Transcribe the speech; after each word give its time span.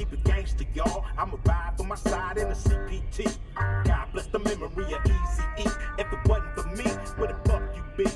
keep 0.00 0.12
it 0.14 0.24
gangster, 0.24 0.64
y'all. 0.74 1.04
I'ma 1.18 1.36
ride 1.44 1.74
for 1.76 1.84
my 1.84 1.94
side 1.94 2.38
in 2.38 2.46
a 2.46 2.54
CPT. 2.54 3.36
God 3.84 4.08
bless 4.12 4.26
the 4.28 4.38
memory 4.38 4.94
of 4.94 5.00
Easy 5.04 5.42
E. 5.58 5.66
If 5.98 6.10
it 6.10 6.18
wasn't 6.26 6.54
for 6.54 6.68
me, 6.68 6.90
where 7.18 7.28
the 7.28 7.50
fuck 7.50 7.62
you 7.76 7.82
be? 7.98 8.10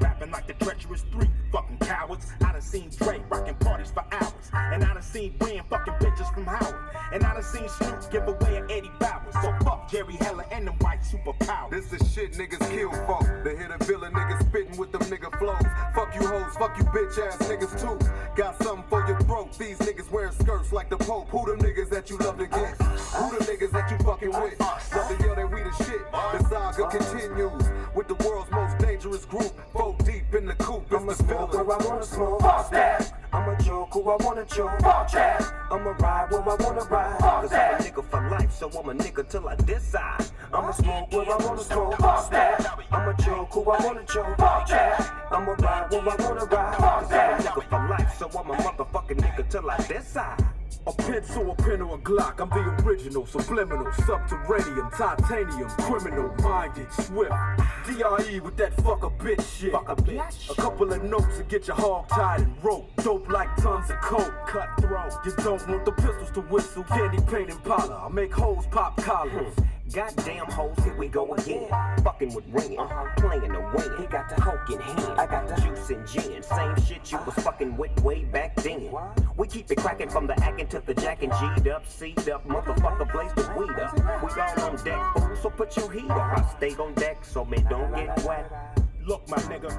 Rapping 0.00 0.30
like 0.30 0.46
the 0.46 0.54
treacherous 0.54 1.04
three 1.12 1.30
fucking 1.52 1.78
cowards. 1.78 2.32
I 2.42 2.52
done 2.52 2.62
seen 2.62 2.88
Dre 2.88 3.22
rocking 3.28 3.54
parties 3.56 3.90
for 3.90 4.04
hours. 4.12 4.32
And 4.54 4.82
I 4.82 4.94
done 4.94 5.02
seen 5.02 5.34
Ren 5.40 5.62
fucking 5.68 5.94
bitches 5.94 6.32
from 6.32 6.46
Howard. 6.46 6.74
And 7.12 7.22
I 7.22 7.34
done 7.34 7.42
seen 7.42 7.68
Snoop 7.68 8.10
give 8.10 8.26
away 8.26 8.56
an 8.56 8.70
Eddie 8.70 8.90
Bowers. 8.98 9.34
So 9.42 9.54
fuck 9.62 9.90
Jerry 9.90 10.14
Heller 10.14 10.46
and 10.50 10.66
them 10.66 10.76
white 10.80 11.02
superpowers. 11.02 11.70
This 11.70 11.92
is 11.92 12.12
shit 12.12 12.32
niggas 12.32 12.70
kill 12.70 12.92
for. 13.04 13.42
They 13.44 13.56
hit 13.56 13.70
a 13.70 13.84
villain 13.84 14.12
niggas 14.14 14.40
spitting 14.48 14.76
with 14.78 14.90
them 14.92 15.02
nigga 15.02 15.38
flows. 15.38 15.60
Fuck 15.94 16.14
you 16.14 16.26
hoes, 16.26 16.56
fuck 16.56 16.78
you 16.78 16.84
bitch 16.84 17.18
ass 17.18 17.36
niggas 17.48 17.78
too. 17.78 17.95
The 21.06 21.12
Who 21.12 21.46
them 21.46 21.58
niggas 21.60 21.90
that 21.90 22.10
you 22.10 22.18
love 22.18 22.38
to 22.38 22.46
get? 22.46 22.76
Who 22.82 23.38
the 23.38 23.44
niggas 23.44 23.70
that 23.70 23.90
you 23.90 23.98
fucking 24.04 24.28
with? 24.28 24.60
Love 24.60 25.08
to 25.08 25.24
yell 25.24 25.34
that 25.36 25.50
we 25.52 25.62
the 25.62 25.72
shit. 25.84 26.12
The 26.12 26.48
saga 26.48 26.88
continues 26.88 27.62
with 27.94 28.08
the 28.08 28.14
world's 28.26 28.50
most 28.50 28.78
dangerous 28.78 29.24
group. 29.24 29.52
Four 29.72 29.96
deep 30.04 30.34
in 30.34 30.46
the 30.46 30.54
coop. 30.54 30.84
I'ma 30.92 31.12
smoke 31.12 31.52
villain. 31.52 31.66
where 31.66 31.80
I 31.80 31.84
wanna 31.86 32.04
smoke. 32.04 32.40
Fuck 32.40 32.70
that. 32.72 33.12
I'ma 33.32 33.54
joke 33.58 33.88
who 33.92 34.10
I 34.10 34.16
wanna 34.16 34.44
joke. 34.46 34.80
Fuck 34.80 35.12
that. 35.12 35.52
I'ma 35.70 35.90
ride 35.90 36.30
where 36.30 36.42
I 36.42 36.54
wanna 36.62 36.84
ride. 36.84 37.20
Fuck 37.20 37.42
Cause 37.42 37.52
I'm 37.52 37.74
a 37.74 37.78
nigga 37.78 38.04
for 38.04 38.30
life, 38.30 38.52
so 38.52 38.68
I'm 38.68 38.88
a 38.88 38.94
nigga 38.94 39.28
till 39.28 39.48
I 39.48 39.54
decide. 39.56 40.26
I'ma 40.52 40.72
smoke 40.72 41.12
where 41.12 41.30
I 41.30 41.36
wanna 41.44 41.62
smoke. 41.62 41.96
Fuck 41.98 42.30
that. 42.30 42.78
I'ma 42.90 43.12
joke 43.12 43.52
who 43.52 43.70
I 43.70 43.84
wanna 43.84 44.04
joke. 44.04 44.36
Fuck 44.38 44.68
that. 44.68 45.12
I'ma 45.30 45.52
ride 45.52 45.90
where 45.90 46.00
I 46.00 46.16
wanna 46.16 46.44
ride. 46.46 46.76
Cause 46.76 47.12
I'm 47.12 47.40
a 47.40 47.42
nigga 47.42 47.70
for 47.70 47.88
life, 47.88 48.18
so 48.18 48.26
I'm 48.38 48.50
a 48.50 48.54
motherfucking 48.56 49.20
nigga 49.20 49.48
till 49.48 49.70
I 49.70 49.76
decide. 49.86 50.44
A 50.88 50.92
pencil, 50.92 51.50
a 51.50 51.54
pen, 51.56 51.82
or 51.82 51.96
a 51.96 51.98
Glock. 51.98 52.38
I'm 52.38 52.48
the 52.50 52.84
original, 52.84 53.26
subliminal, 53.26 53.92
subterranean, 54.06 54.88
titanium, 54.90 55.68
criminal, 55.70 56.32
minded, 56.40 56.92
swift. 56.92 57.32
DRE 57.86 58.38
with 58.38 58.56
that 58.56 58.72
fuck 58.84 59.02
a 59.02 59.10
bitch 59.10 59.58
shit. 59.58 59.72
Fuck 59.72 59.88
a 59.88 59.96
bitch. 59.96 60.50
A 60.50 60.54
couple 60.54 60.92
of 60.92 61.02
notes 61.02 61.38
to 61.38 61.42
get 61.44 61.66
your 61.66 61.74
hog 61.74 62.08
tied 62.08 62.42
and 62.42 62.64
rope. 62.64 62.88
Dope 63.02 63.28
like 63.28 63.54
tons 63.56 63.90
of 63.90 64.00
coke. 64.00 64.32
Cutthroat. 64.46 65.12
You 65.24 65.32
don't 65.38 65.68
want 65.68 65.84
the 65.84 65.92
pistols 65.92 66.30
to 66.34 66.40
whistle. 66.42 66.84
Candy 66.84 67.18
paint 67.30 67.50
and 67.50 67.64
powder. 67.64 67.94
I 67.94 68.08
make 68.08 68.32
hoes 68.32 68.66
pop 68.70 68.96
collars. 68.98 69.54
Goddamn 69.92 70.46
hoes, 70.46 70.76
here 70.82 70.96
we 70.96 71.06
go 71.08 71.32
again. 71.34 71.68
Fucking 72.02 72.34
with 72.34 72.44
Ren, 72.50 72.76
uh-huh. 72.78 73.04
playing 73.18 73.52
the 73.52 73.60
win. 73.60 74.00
He 74.00 74.06
got 74.06 74.28
the 74.28 74.40
hoke 74.40 74.68
in 74.68 74.80
hand, 74.80 75.20
I 75.20 75.26
got 75.26 75.46
the 75.46 75.54
juice 75.62 75.90
and 75.90 76.06
gin. 76.06 76.42
Same 76.42 76.76
shit 76.84 77.12
you 77.12 77.18
was 77.24 77.34
fucking 77.36 77.76
with 77.76 77.98
way 78.02 78.24
back 78.24 78.56
then. 78.56 78.90
We 79.36 79.46
keep 79.46 79.70
it 79.70 79.78
cracking 79.78 80.08
from 80.08 80.26
the 80.26 80.38
acting 80.42 80.66
to 80.68 80.80
the 80.80 80.94
jacking. 80.94 81.30
G'd 81.30 81.68
up, 81.68 81.86
C'd 81.86 82.28
up, 82.28 82.46
motherfucker, 82.46 83.10
blaze 83.12 83.32
the 83.34 83.54
weed 83.56 83.78
up. 83.78 83.94
We 84.22 84.40
all 84.40 84.70
on 84.70 84.84
deck, 84.84 85.38
so 85.40 85.50
put 85.50 85.76
your 85.76 85.90
heat 85.92 86.10
up. 86.10 86.38
I 86.38 86.54
stay 86.56 86.74
on 86.74 86.92
deck 86.94 87.24
so 87.24 87.44
me 87.44 87.58
don't 87.70 87.94
get 87.94 88.22
wet. 88.24 88.50
Look, 89.04 89.28
my 89.28 89.38
nigga, 89.38 89.72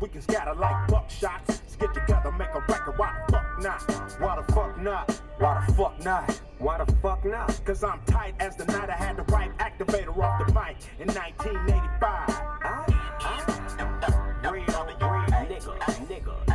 we 0.00 0.08
can 0.08 0.22
scatter 0.22 0.54
like 0.54 0.86
buckshots. 0.86 1.60
Get 1.80 1.94
together, 1.94 2.30
make 2.32 2.54
a 2.54 2.60
record. 2.60 2.96
Why 2.96 3.12
the 3.26 3.32
fuck 3.32 3.62
not? 3.62 4.20
Why 4.20 4.36
the 4.36 4.52
fuck 4.52 4.80
not? 4.80 5.20
Why 5.38 5.64
the 5.64 5.72
fuck 5.74 6.04
not? 6.04 6.40
Why 6.58 6.84
the 6.84 6.92
fuck 6.94 7.24
not? 7.24 7.60
Cause 7.64 7.84
I'm 7.84 8.00
tight 8.06 8.34
as 8.40 8.56
the 8.56 8.64
night 8.64 8.90
I 8.90 8.94
had 8.94 9.16
the 9.16 9.22
right 9.32 9.56
activator 9.58 10.18
off 10.18 10.44
the 10.44 10.52
mic 10.52 10.78
in 10.98 11.06
1985. 11.06 12.02
I, 12.02 12.84
I, 13.20 14.50
real, 14.50 14.64
real 14.64 14.66
nigga, 14.66 15.78
nigga. 16.08 16.48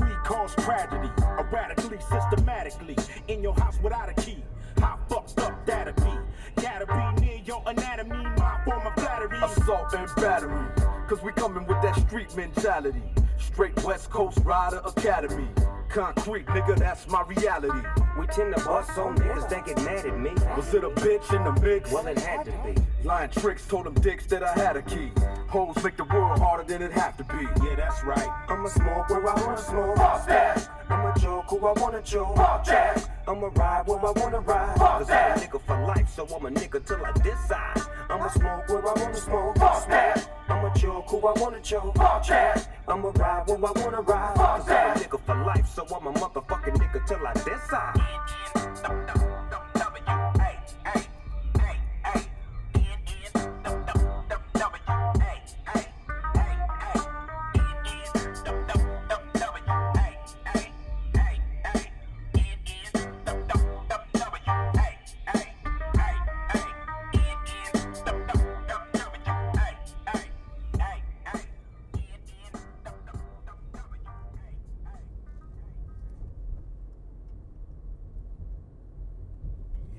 We 0.00 0.14
cause 0.24 0.54
tragedy, 0.54 1.10
erratically, 1.38 1.98
systematically. 2.00 2.96
In 3.28 3.42
your 3.42 3.54
house 3.54 3.78
without 3.82 4.08
a 4.08 4.14
key. 4.14 4.42
How 4.78 4.98
fucked 5.10 5.38
up 5.40 5.66
that'll 5.66 5.92
be? 5.92 6.62
Gotta 6.62 6.86
be 6.86 7.20
near 7.20 7.40
your 7.44 7.62
anatomy, 7.66 8.24
my 8.38 8.62
form 8.64 8.86
of 8.86 8.94
flattery. 8.94 9.36
Assault 9.42 9.92
and 9.92 10.08
battery. 10.16 10.77
Cause 11.08 11.22
we 11.22 11.32
coming 11.32 11.66
with 11.66 11.80
that 11.80 11.96
street 11.96 12.36
mentality. 12.36 13.02
Straight 13.38 13.82
West 13.82 14.10
Coast 14.10 14.40
Rider 14.44 14.82
Academy. 14.84 15.48
Concrete, 15.88 16.44
nigga, 16.48 16.78
that's 16.78 17.08
my 17.08 17.22
reality. 17.22 17.80
We 18.18 18.26
tend 18.26 18.54
to 18.54 18.62
bust 18.62 18.98
on 18.98 19.16
niggas 19.16 19.48
that 19.48 19.64
get 19.64 19.78
mad 19.78 20.04
at 20.04 20.18
me. 20.18 20.32
Was 20.54 20.74
it 20.74 20.84
a 20.84 20.90
bitch 20.90 21.34
in 21.34 21.44
the 21.44 21.58
mix? 21.62 21.90
Well, 21.90 22.06
it 22.08 22.18
had 22.18 22.44
to 22.44 22.52
be. 22.62 22.74
Lying 23.04 23.30
tricks 23.30 23.66
told 23.66 23.86
them 23.86 23.94
dicks 23.94 24.26
that 24.26 24.42
I 24.42 24.52
had 24.52 24.76
a 24.76 24.82
key. 24.82 25.10
Hoes 25.48 25.82
make 25.82 25.96
the 25.96 26.04
world 26.04 26.38
harder 26.40 26.64
than 26.64 26.82
it 26.82 26.92
have 26.92 27.16
to 27.16 27.24
be. 27.24 27.48
Yeah, 27.64 27.74
that's 27.76 28.04
right. 28.04 28.28
I'ma 28.48 28.68
smoke 28.68 29.08
where 29.08 29.26
I 29.26 29.40
wanna 29.40 29.56
smoke. 29.56 29.96
Fuck 29.96 30.26
that. 30.26 30.68
I'ma 30.90 31.14
joke 31.14 31.46
who 31.48 31.66
I 31.66 31.72
wanna 31.80 32.02
joke. 32.02 32.36
Fuck 32.36 32.66
that. 32.66 33.08
I'ma 33.26 33.48
ride 33.54 33.86
where 33.86 33.98
I 33.98 34.10
wanna 34.10 34.40
ride. 34.40 34.76
Cause 34.76 35.10
I'm 35.10 35.32
a 35.32 35.40
nigga 35.40 35.60
for 35.62 35.86
life, 35.86 36.08
so 36.14 36.26
I'm 36.26 36.44
a 36.44 36.50
nigga 36.50 36.86
till 36.86 37.02
I 37.02 37.12
decide. 37.12 37.80
I'ma 38.10 38.28
smoke 38.28 38.68
where 38.68 38.88
I 38.88 38.92
wanna 39.00 39.16
smoke. 39.16 39.56
Fuck 39.56 39.88
that. 39.88 40.28
I'ma 40.50 40.74
joke 40.74 41.08
who 41.08 41.26
I 41.26 41.32
wanna 41.40 41.60
joke. 41.62 41.96
Fuck 41.96 42.26
that. 42.26 42.68
I'ma 42.86 43.08
ride 43.14 43.48
where 43.48 43.56
I 43.56 43.72
wanna 43.82 44.02
ride. 44.02 44.34
Cause 44.36 44.68
I'm 44.68 44.90
a 44.90 45.00
nigga 45.00 45.20
for 45.20 45.44
life, 45.46 45.66
so 45.66 45.86
I'm 45.96 46.06
a 46.08 46.12
motherfucking 46.12 46.76
nigga 46.76 47.06
till 47.06 47.26
I 47.26 47.32
decide. 47.32 49.27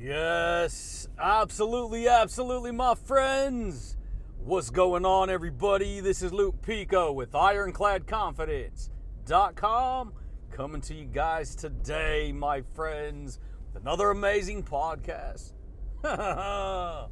Yes, 0.01 1.09
absolutely, 1.19 2.07
absolutely, 2.07 2.71
my 2.71 2.95
friends. 2.95 3.97
What's 4.37 4.69
going 4.69 5.05
on, 5.05 5.29
everybody? 5.29 5.99
This 5.99 6.21
is 6.21 6.31
Luke 6.31 6.61
Pico 6.61 7.11
with 7.11 7.33
IroncladConfidence.com 7.33 10.13
coming 10.51 10.79
to 10.79 10.95
you 10.95 11.03
guys 11.03 11.53
today, 11.53 12.31
my 12.31 12.61
friends, 12.61 13.41
with 13.65 13.75
another 13.81 14.09
amazing 14.09 14.63
podcast. 14.63 15.51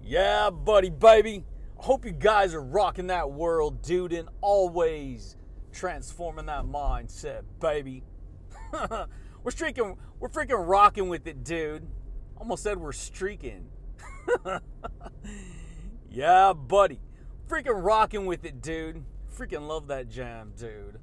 yeah, 0.00 0.50
buddy, 0.50 0.90
baby. 0.90 1.44
I 1.76 1.84
hope 1.84 2.04
you 2.04 2.12
guys 2.12 2.54
are 2.54 2.62
rocking 2.62 3.08
that 3.08 3.32
world, 3.32 3.82
dude, 3.82 4.12
and 4.12 4.28
always 4.40 5.36
transforming 5.72 6.46
that 6.46 6.66
mindset, 6.66 7.42
baby. 7.60 8.04
we're 9.42 9.50
streaking, 9.50 9.96
we're 10.20 10.28
freaking 10.28 10.68
rocking 10.68 11.08
with 11.08 11.26
it, 11.26 11.42
dude. 11.42 11.88
Almost 12.36 12.62
said 12.62 12.78
we're 12.78 12.92
streaking. 12.92 13.68
yeah, 16.10 16.52
buddy. 16.52 17.00
Freaking 17.48 17.84
rocking 17.84 18.26
with 18.26 18.44
it, 18.44 18.60
dude. 18.60 19.04
Freaking 19.36 19.68
love 19.68 19.88
that 19.88 20.08
jam, 20.08 20.52
dude. 20.56 20.98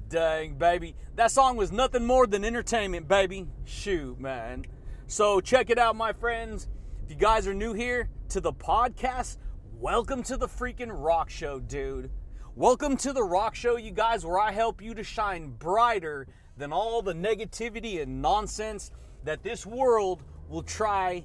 Dang, 0.08 0.54
baby. 0.54 0.94
That 1.16 1.30
song 1.30 1.56
was 1.56 1.72
nothing 1.72 2.04
more 2.04 2.26
than 2.26 2.44
entertainment, 2.44 3.08
baby. 3.08 3.48
Shoot, 3.64 4.20
man. 4.20 4.64
So 5.06 5.40
check 5.40 5.70
it 5.70 5.78
out, 5.78 5.96
my 5.96 6.12
friends. 6.12 6.68
If 7.04 7.10
you 7.10 7.16
guys 7.16 7.46
are 7.46 7.54
new 7.54 7.72
here 7.72 8.08
to 8.30 8.40
the 8.40 8.52
podcast, 8.52 9.38
welcome 9.78 10.22
to 10.24 10.36
the 10.36 10.46
freaking 10.48 10.90
rock 10.90 11.30
show, 11.30 11.60
dude. 11.60 12.10
Welcome 12.54 12.96
to 12.98 13.12
the 13.12 13.24
rock 13.24 13.54
show, 13.54 13.76
you 13.76 13.90
guys, 13.90 14.24
where 14.24 14.38
I 14.38 14.52
help 14.52 14.80
you 14.80 14.94
to 14.94 15.02
shine 15.02 15.50
brighter 15.50 16.28
than 16.56 16.72
all 16.72 17.02
the 17.02 17.14
negativity 17.14 18.00
and 18.00 18.22
nonsense 18.22 18.90
that 19.24 19.42
this 19.42 19.66
world 19.66 20.22
will 20.48 20.62
try 20.62 21.24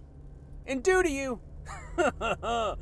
and 0.65 0.81
do 0.83 1.03
to 1.03 1.09
you. 1.09 1.39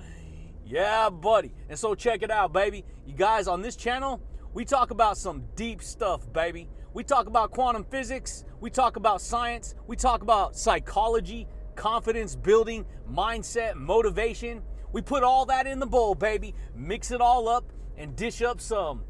yeah, 0.66 1.10
buddy. 1.10 1.52
And 1.70 1.78
so 1.78 1.96
check 1.96 2.24
it 2.24 2.32
out, 2.32 2.54
baby. 2.54 2.86
You 3.06 3.14
guys, 3.14 3.48
on 3.48 3.62
this 3.62 3.76
channel, 3.76 4.22
we 4.54 4.66
talk 4.66 4.92
about 4.92 5.18
some 5.18 5.44
deep 5.56 5.82
stuff, 5.82 6.32
baby. 6.32 6.70
We 6.94 7.04
talk 7.04 7.28
about 7.28 7.52
quantum 7.52 7.84
physics, 7.84 8.44
we 8.60 8.72
talk 8.72 8.96
about 8.96 9.22
science, 9.22 9.76
we 9.86 9.96
talk 9.96 10.24
about 10.24 10.56
psychology, 10.56 11.48
confidence 11.76 12.36
building, 12.36 12.86
mindset, 13.12 13.76
motivation. 13.76 14.64
We 14.94 15.02
put 15.02 15.22
all 15.22 15.46
that 15.46 15.68
in 15.68 15.80
the 15.80 15.86
bowl, 15.86 16.16
baby, 16.16 16.56
mix 16.76 17.12
it 17.12 17.22
all 17.22 17.48
up, 17.48 17.72
and 17.98 18.16
dish 18.16 18.42
up 18.42 18.60
some 18.62 19.04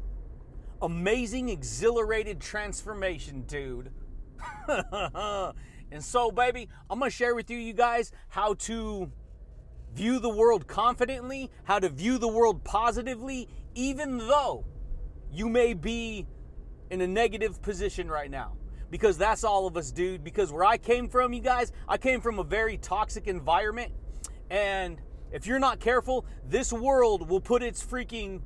amazing, 0.82 1.48
exhilarated 1.48 2.40
transformation, 2.40 3.42
dude. 3.42 3.90
and 4.68 6.02
so, 6.02 6.30
baby, 6.30 6.68
I'm 6.88 6.98
gonna 6.98 7.10
share 7.10 7.34
with 7.34 7.50
you, 7.50 7.58
you 7.58 7.72
guys, 7.72 8.12
how 8.28 8.54
to 8.54 9.10
view 9.94 10.18
the 10.18 10.28
world 10.28 10.66
confidently, 10.66 11.50
how 11.64 11.78
to 11.78 11.88
view 11.88 12.18
the 12.18 12.28
world 12.28 12.62
positively, 12.64 13.48
even 13.74 14.18
though 14.18 14.64
you 15.32 15.48
may 15.48 15.74
be 15.74 16.26
in 16.90 17.00
a 17.00 17.06
negative 17.06 17.60
position 17.62 18.08
right 18.08 18.30
now. 18.30 18.56
Because 18.90 19.18
that's 19.18 19.44
all 19.44 19.66
of 19.66 19.76
us, 19.76 19.90
dude. 19.90 20.24
Because 20.24 20.50
where 20.50 20.64
I 20.64 20.78
came 20.78 21.08
from, 21.08 21.34
you 21.34 21.42
guys, 21.42 21.72
I 21.86 21.98
came 21.98 22.22
from 22.22 22.38
a 22.38 22.44
very 22.44 22.78
toxic 22.78 23.26
environment. 23.26 23.92
And 24.50 24.98
if 25.30 25.46
you're 25.46 25.58
not 25.58 25.78
careful, 25.78 26.24
this 26.46 26.72
world 26.72 27.28
will 27.28 27.40
put 27.40 27.62
its 27.62 27.84
freaking 27.84 28.40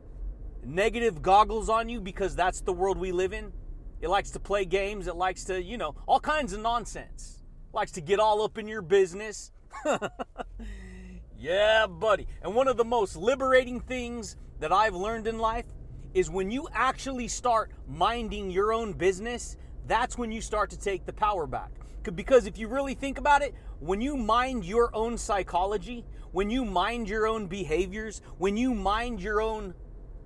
negative 0.65 1.23
goggles 1.23 1.69
on 1.69 1.89
you 1.89 2.01
because 2.01 2.35
that's 2.35 2.61
the 2.61 2.73
world 2.73 2.99
we 2.99 3.13
live 3.13 3.33
in. 3.33 3.53
It 4.01 4.09
likes 4.09 4.31
to 4.33 4.41
play 4.41 4.65
games, 4.65 5.07
it 5.07 5.17
likes 5.17 5.45
to, 5.45 5.63
you 5.63 5.79
know, 5.79 5.95
all 6.07 6.21
kinds 6.21 6.53
of 6.53 6.61
nonsense. 6.61 7.43
It 7.69 7.75
likes 7.75 7.93
to 7.93 8.01
get 8.01 8.19
all 8.19 8.43
up 8.43 8.59
in 8.59 8.67
your 8.67 8.83
business. 8.83 9.53
yeah, 11.39 11.87
buddy. 11.87 12.27
And 12.43 12.55
one 12.55 12.69
of 12.69 12.77
the 12.77 12.85
most 12.85 13.17
liberating 13.17 13.81
things 13.81 14.37
that 14.61 14.73
I've 14.73 14.95
learned 14.95 15.27
in 15.27 15.39
life 15.39 15.67
is 16.15 16.31
when 16.31 16.51
you 16.51 16.69
actually 16.73 17.29
start 17.29 17.71
minding 17.89 18.51
your 18.51 18.73
own 18.73 18.93
business, 18.93 19.57
that's 19.87 20.19
when 20.19 20.31
you 20.31 20.41
start 20.41 20.71
to 20.71 20.79
take 20.79 21.07
the 21.07 21.13
power 21.13 21.47
back. 21.47 21.71
Because 22.15 22.47
if 22.47 22.59
you 22.59 22.69
really 22.69 22.95
think 22.95 23.19
about 23.19 23.43
it, 23.43 23.55
when 23.79 24.01
you 24.01 24.17
mind 24.17 24.65
your 24.65 24.95
own 24.95 25.17
psychology, 25.17 26.05
when 26.33 26.51
you 26.51 26.65
mind 26.65 27.09
your 27.09 27.27
own 27.27 27.47
behaviors, 27.47 28.21
when 28.39 28.57
you 28.57 28.75
mind 28.75 29.21
your 29.21 29.41
own 29.41 29.75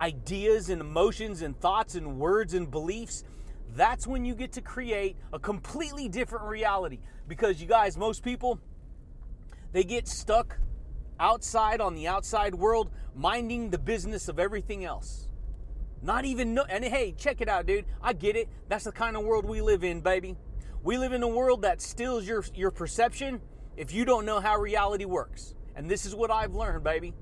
ideas 0.00 0.68
and 0.68 0.80
emotions 0.80 1.42
and 1.42 1.58
thoughts 1.58 1.94
and 1.94 2.18
words 2.18 2.54
and 2.54 2.70
beliefs, 2.70 3.24
that's 3.74 4.06
when 4.06 4.24
you 4.24 4.34
get 4.34 4.52
to 4.52 4.60
create 4.60 5.16
a 5.32 5.38
completely 5.38 6.08
different 6.08 6.46
reality. 6.46 6.98
Because 7.28 7.60
you 7.60 7.66
guys, 7.66 7.96
most 7.96 8.22
people, 8.22 8.60
they 9.72 9.84
get 9.84 10.08
stuck 10.08 10.58
outside 11.18 11.80
on 11.80 11.94
the 11.94 12.06
outside 12.06 12.54
world, 12.54 12.90
minding 13.14 13.70
the 13.70 13.78
business 13.78 14.28
of 14.28 14.38
everything 14.38 14.84
else. 14.84 15.28
Not 16.02 16.24
even 16.24 16.54
know, 16.54 16.64
and 16.68 16.84
hey, 16.84 17.14
check 17.16 17.40
it 17.40 17.48
out, 17.48 17.66
dude. 17.66 17.86
I 18.02 18.12
get 18.12 18.36
it. 18.36 18.48
That's 18.68 18.84
the 18.84 18.92
kind 18.92 19.16
of 19.16 19.24
world 19.24 19.44
we 19.44 19.60
live 19.60 19.82
in, 19.82 20.00
baby. 20.00 20.36
We 20.82 20.98
live 20.98 21.12
in 21.12 21.22
a 21.22 21.28
world 21.28 21.62
that 21.62 21.80
steals 21.80 22.26
your 22.26 22.44
your 22.54 22.70
perception 22.70 23.40
if 23.76 23.92
you 23.92 24.04
don't 24.04 24.24
know 24.24 24.40
how 24.40 24.56
reality 24.56 25.04
works. 25.04 25.54
And 25.74 25.90
this 25.90 26.06
is 26.06 26.14
what 26.14 26.30
I've 26.30 26.54
learned, 26.54 26.84
baby. 26.84 27.12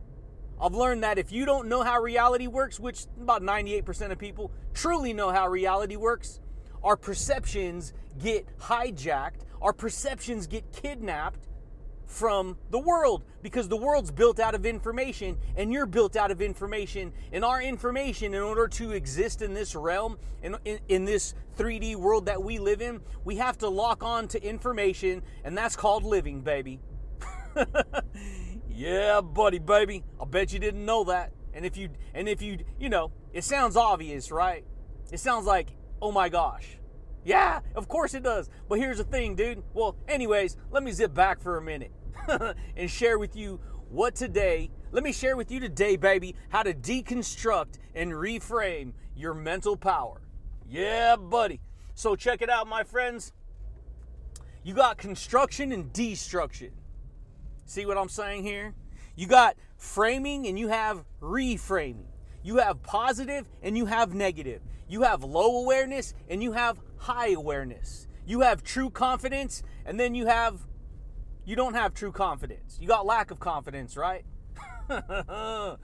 I've 0.60 0.74
learned 0.74 1.02
that 1.02 1.18
if 1.18 1.32
you 1.32 1.44
don't 1.44 1.68
know 1.68 1.82
how 1.82 2.00
reality 2.00 2.46
works, 2.46 2.78
which 2.78 3.06
about 3.20 3.42
98% 3.42 4.10
of 4.10 4.18
people 4.18 4.50
truly 4.72 5.12
know 5.12 5.30
how 5.30 5.48
reality 5.48 5.96
works, 5.96 6.40
our 6.82 6.96
perceptions 6.96 7.92
get 8.22 8.46
hijacked, 8.58 9.40
our 9.60 9.72
perceptions 9.72 10.46
get 10.46 10.70
kidnapped 10.72 11.48
from 12.06 12.56
the 12.70 12.78
world 12.78 13.24
because 13.42 13.68
the 13.68 13.76
world's 13.76 14.10
built 14.10 14.38
out 14.38 14.54
of 14.54 14.64
information 14.64 15.36
and 15.56 15.72
you're 15.72 15.86
built 15.86 16.16
out 16.16 16.30
of 16.30 16.40
information. 16.40 17.12
And 17.32 17.44
our 17.44 17.60
information, 17.60 18.34
in 18.34 18.42
order 18.42 18.68
to 18.68 18.92
exist 18.92 19.42
in 19.42 19.54
this 19.54 19.74
realm, 19.74 20.18
in, 20.42 20.56
in, 20.64 20.78
in 20.88 21.04
this 21.04 21.34
3D 21.58 21.96
world 21.96 22.26
that 22.26 22.42
we 22.42 22.58
live 22.58 22.80
in, 22.82 23.00
we 23.24 23.36
have 23.36 23.58
to 23.58 23.68
lock 23.68 24.02
on 24.02 24.28
to 24.28 24.42
information, 24.42 25.22
and 25.44 25.56
that's 25.56 25.76
called 25.76 26.04
living, 26.04 26.42
baby. 26.42 26.78
yeah, 28.74 29.20
buddy, 29.20 29.58
baby. 29.58 30.04
I 30.20 30.24
bet 30.24 30.52
you 30.52 30.58
didn't 30.58 30.84
know 30.84 31.04
that. 31.04 31.32
And 31.52 31.64
if 31.64 31.76
you 31.76 31.90
and 32.12 32.28
if 32.28 32.42
you 32.42 32.58
you 32.78 32.88
know, 32.88 33.12
it 33.32 33.44
sounds 33.44 33.76
obvious, 33.76 34.32
right? 34.32 34.64
It 35.12 35.20
sounds 35.20 35.46
like, 35.46 35.76
oh 36.02 36.10
my 36.10 36.28
gosh. 36.28 36.78
Yeah, 37.24 37.60
of 37.74 37.88
course 37.88 38.14
it 38.14 38.22
does. 38.22 38.50
But 38.68 38.78
here's 38.80 38.98
the 38.98 39.04
thing, 39.04 39.36
dude. 39.36 39.62
Well, 39.72 39.96
anyways, 40.08 40.56
let 40.70 40.82
me 40.82 40.92
zip 40.92 41.14
back 41.14 41.40
for 41.40 41.56
a 41.56 41.62
minute 41.62 41.92
and 42.76 42.90
share 42.90 43.18
with 43.18 43.34
you 43.34 43.60
what 43.88 44.16
today, 44.16 44.70
let 44.90 45.04
me 45.04 45.12
share 45.12 45.36
with 45.36 45.50
you 45.50 45.60
today, 45.60 45.96
baby, 45.96 46.34
how 46.48 46.64
to 46.64 46.74
deconstruct 46.74 47.78
and 47.94 48.10
reframe 48.10 48.92
your 49.14 49.32
mental 49.32 49.76
power. 49.76 50.20
Yeah, 50.68 51.16
buddy. 51.16 51.60
So 51.94 52.16
check 52.16 52.42
it 52.42 52.50
out, 52.50 52.66
my 52.66 52.82
friends. 52.82 53.32
You 54.64 54.74
got 54.74 54.98
construction 54.98 55.70
and 55.70 55.92
destruction. 55.92 56.72
See 57.64 57.86
what 57.86 57.96
I'm 57.96 58.08
saying 58.08 58.42
here? 58.44 58.74
You 59.16 59.26
got 59.26 59.56
framing 59.76 60.46
and 60.46 60.58
you 60.58 60.68
have 60.68 61.04
reframing. 61.20 62.06
You 62.42 62.58
have 62.58 62.82
positive 62.82 63.46
and 63.62 63.76
you 63.76 63.86
have 63.86 64.14
negative. 64.14 64.60
You 64.88 65.02
have 65.02 65.24
low 65.24 65.62
awareness 65.62 66.14
and 66.28 66.42
you 66.42 66.52
have 66.52 66.78
high 66.98 67.30
awareness. 67.30 68.06
You 68.26 68.40
have 68.40 68.62
true 68.62 68.90
confidence 68.90 69.62
and 69.86 69.98
then 69.98 70.14
you 70.14 70.26
have 70.26 70.60
you 71.46 71.56
don't 71.56 71.74
have 71.74 71.92
true 71.94 72.12
confidence. 72.12 72.78
You 72.80 72.88
got 72.88 73.04
lack 73.04 73.30
of 73.30 73.38
confidence, 73.38 73.96
right? 73.98 74.24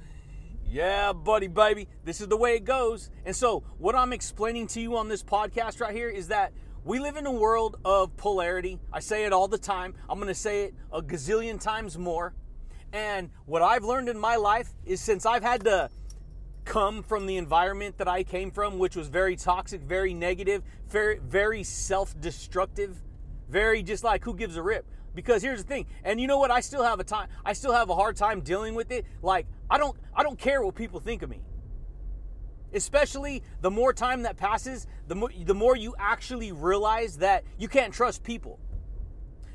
yeah, 0.66 1.12
buddy, 1.12 1.48
baby. 1.48 1.86
This 2.04 2.20
is 2.20 2.28
the 2.28 2.36
way 2.36 2.56
it 2.56 2.64
goes. 2.64 3.10
And 3.26 3.36
so, 3.36 3.62
what 3.76 3.94
I'm 3.94 4.12
explaining 4.14 4.68
to 4.68 4.80
you 4.80 4.96
on 4.96 5.08
this 5.08 5.22
podcast 5.22 5.80
right 5.80 5.94
here 5.94 6.08
is 6.08 6.28
that 6.28 6.52
we 6.84 6.98
live 6.98 7.16
in 7.16 7.26
a 7.26 7.32
world 7.32 7.76
of 7.84 8.16
polarity. 8.16 8.78
I 8.92 9.00
say 9.00 9.24
it 9.24 9.32
all 9.32 9.48
the 9.48 9.58
time. 9.58 9.94
I'm 10.08 10.18
going 10.18 10.28
to 10.28 10.34
say 10.34 10.64
it 10.64 10.74
a 10.92 11.02
gazillion 11.02 11.60
times 11.60 11.98
more. 11.98 12.34
And 12.92 13.30
what 13.44 13.62
I've 13.62 13.84
learned 13.84 14.08
in 14.08 14.18
my 14.18 14.36
life 14.36 14.72
is 14.84 15.00
since 15.00 15.26
I've 15.26 15.42
had 15.42 15.64
to 15.64 15.90
come 16.64 17.02
from 17.02 17.26
the 17.26 17.36
environment 17.36 17.98
that 17.98 18.08
I 18.08 18.22
came 18.22 18.50
from, 18.50 18.78
which 18.78 18.96
was 18.96 19.08
very 19.08 19.36
toxic, 19.36 19.82
very 19.82 20.14
negative, 20.14 20.62
very, 20.88 21.18
very 21.18 21.62
self 21.62 22.18
destructive, 22.18 23.02
very 23.48 23.82
just 23.82 24.02
like 24.02 24.24
who 24.24 24.34
gives 24.34 24.56
a 24.56 24.62
rip. 24.62 24.86
Because 25.14 25.42
here's 25.42 25.62
the 25.62 25.68
thing, 25.68 25.86
and 26.04 26.20
you 26.20 26.28
know 26.28 26.38
what? 26.38 26.52
I 26.52 26.60
still 26.60 26.84
have 26.84 27.00
a 27.00 27.04
time. 27.04 27.28
I 27.44 27.52
still 27.52 27.72
have 27.72 27.90
a 27.90 27.94
hard 27.96 28.16
time 28.16 28.40
dealing 28.42 28.76
with 28.76 28.92
it. 28.92 29.04
Like 29.22 29.46
I 29.68 29.76
don't. 29.76 29.96
I 30.14 30.22
don't 30.22 30.38
care 30.38 30.62
what 30.62 30.76
people 30.76 31.00
think 31.00 31.22
of 31.22 31.30
me. 31.30 31.40
Especially 32.72 33.42
the 33.60 33.70
more 33.70 33.92
time 33.92 34.22
that 34.22 34.36
passes, 34.36 34.86
the 35.08 35.14
more 35.14 35.30
the 35.44 35.54
more 35.54 35.76
you 35.76 35.94
actually 35.98 36.52
realize 36.52 37.18
that 37.18 37.44
you 37.58 37.68
can't 37.68 37.92
trust 37.92 38.22
people. 38.22 38.58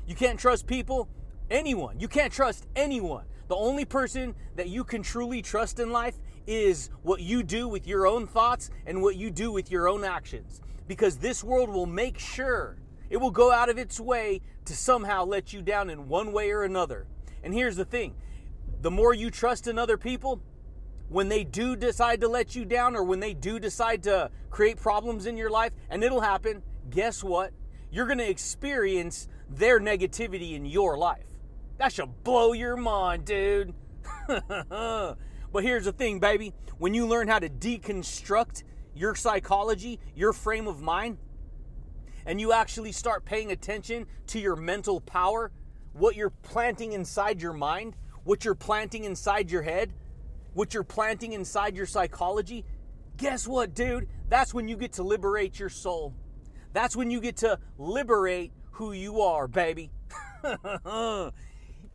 You 0.06 0.14
can't 0.14 0.38
trust 0.38 0.66
people, 0.66 1.08
anyone. 1.50 1.98
You 1.98 2.08
can't 2.08 2.32
trust 2.32 2.66
anyone. 2.76 3.24
The 3.48 3.56
only 3.56 3.84
person 3.84 4.34
that 4.56 4.68
you 4.68 4.84
can 4.84 5.02
truly 5.02 5.42
trust 5.42 5.78
in 5.78 5.90
life 5.90 6.16
is 6.46 6.90
what 7.02 7.20
you 7.20 7.42
do 7.42 7.68
with 7.68 7.86
your 7.86 8.06
own 8.06 8.26
thoughts 8.26 8.70
and 8.86 9.02
what 9.02 9.16
you 9.16 9.30
do 9.30 9.50
with 9.50 9.70
your 9.70 9.88
own 9.88 10.04
actions. 10.04 10.60
Because 10.86 11.16
this 11.16 11.42
world 11.42 11.68
will 11.68 11.86
make 11.86 12.18
sure 12.18 12.76
it 13.10 13.16
will 13.18 13.30
go 13.30 13.52
out 13.52 13.68
of 13.68 13.78
its 13.78 14.00
way 14.00 14.40
to 14.64 14.74
somehow 14.74 15.24
let 15.24 15.52
you 15.52 15.62
down 15.62 15.90
in 15.90 16.08
one 16.08 16.32
way 16.32 16.50
or 16.50 16.62
another. 16.62 17.06
And 17.42 17.54
here's 17.54 17.76
the 17.76 17.84
thing 17.84 18.14
the 18.80 18.90
more 18.90 19.14
you 19.14 19.30
trust 19.30 19.66
in 19.66 19.78
other 19.78 19.96
people, 19.96 20.40
when 21.08 21.28
they 21.28 21.44
do 21.44 21.76
decide 21.76 22.20
to 22.20 22.28
let 22.28 22.54
you 22.54 22.64
down 22.64 22.96
or 22.96 23.02
when 23.02 23.20
they 23.20 23.34
do 23.34 23.58
decide 23.58 24.02
to 24.04 24.30
create 24.50 24.76
problems 24.76 25.26
in 25.26 25.36
your 25.36 25.50
life, 25.50 25.72
and 25.90 26.02
it'll 26.02 26.20
happen, 26.20 26.62
guess 26.90 27.22
what? 27.22 27.52
You're 27.90 28.06
going 28.06 28.18
to 28.18 28.28
experience 28.28 29.28
their 29.48 29.80
negativity 29.80 30.54
in 30.54 30.66
your 30.66 30.98
life. 30.98 31.26
That 31.78 31.92
should 31.92 32.24
blow 32.24 32.52
your 32.52 32.76
mind, 32.76 33.24
dude. 33.24 33.74
but 34.28 35.16
here's 35.54 35.84
the 35.84 35.92
thing, 35.92 36.18
baby. 36.18 36.52
When 36.78 36.94
you 36.94 37.06
learn 37.06 37.28
how 37.28 37.38
to 37.38 37.48
deconstruct 37.48 38.64
your 38.94 39.14
psychology, 39.14 40.00
your 40.14 40.32
frame 40.32 40.66
of 40.66 40.80
mind, 40.80 41.18
and 42.24 42.40
you 42.40 42.52
actually 42.52 42.92
start 42.92 43.24
paying 43.24 43.52
attention 43.52 44.06
to 44.28 44.40
your 44.40 44.56
mental 44.56 45.00
power, 45.00 45.52
what 45.92 46.16
you're 46.16 46.30
planting 46.30 46.92
inside 46.92 47.40
your 47.40 47.52
mind, 47.52 47.94
what 48.24 48.44
you're 48.44 48.54
planting 48.54 49.04
inside 49.04 49.50
your 49.50 49.62
head, 49.62 49.92
what 50.56 50.72
you're 50.72 50.82
planting 50.82 51.34
inside 51.34 51.76
your 51.76 51.84
psychology, 51.84 52.64
guess 53.18 53.46
what, 53.46 53.74
dude? 53.74 54.08
That's 54.30 54.54
when 54.54 54.68
you 54.68 54.76
get 54.76 54.94
to 54.94 55.02
liberate 55.02 55.58
your 55.58 55.68
soul. 55.68 56.14
That's 56.72 56.96
when 56.96 57.10
you 57.10 57.20
get 57.20 57.36
to 57.38 57.58
liberate 57.76 58.52
who 58.70 58.92
you 58.92 59.20
are, 59.20 59.46
baby. 59.46 59.90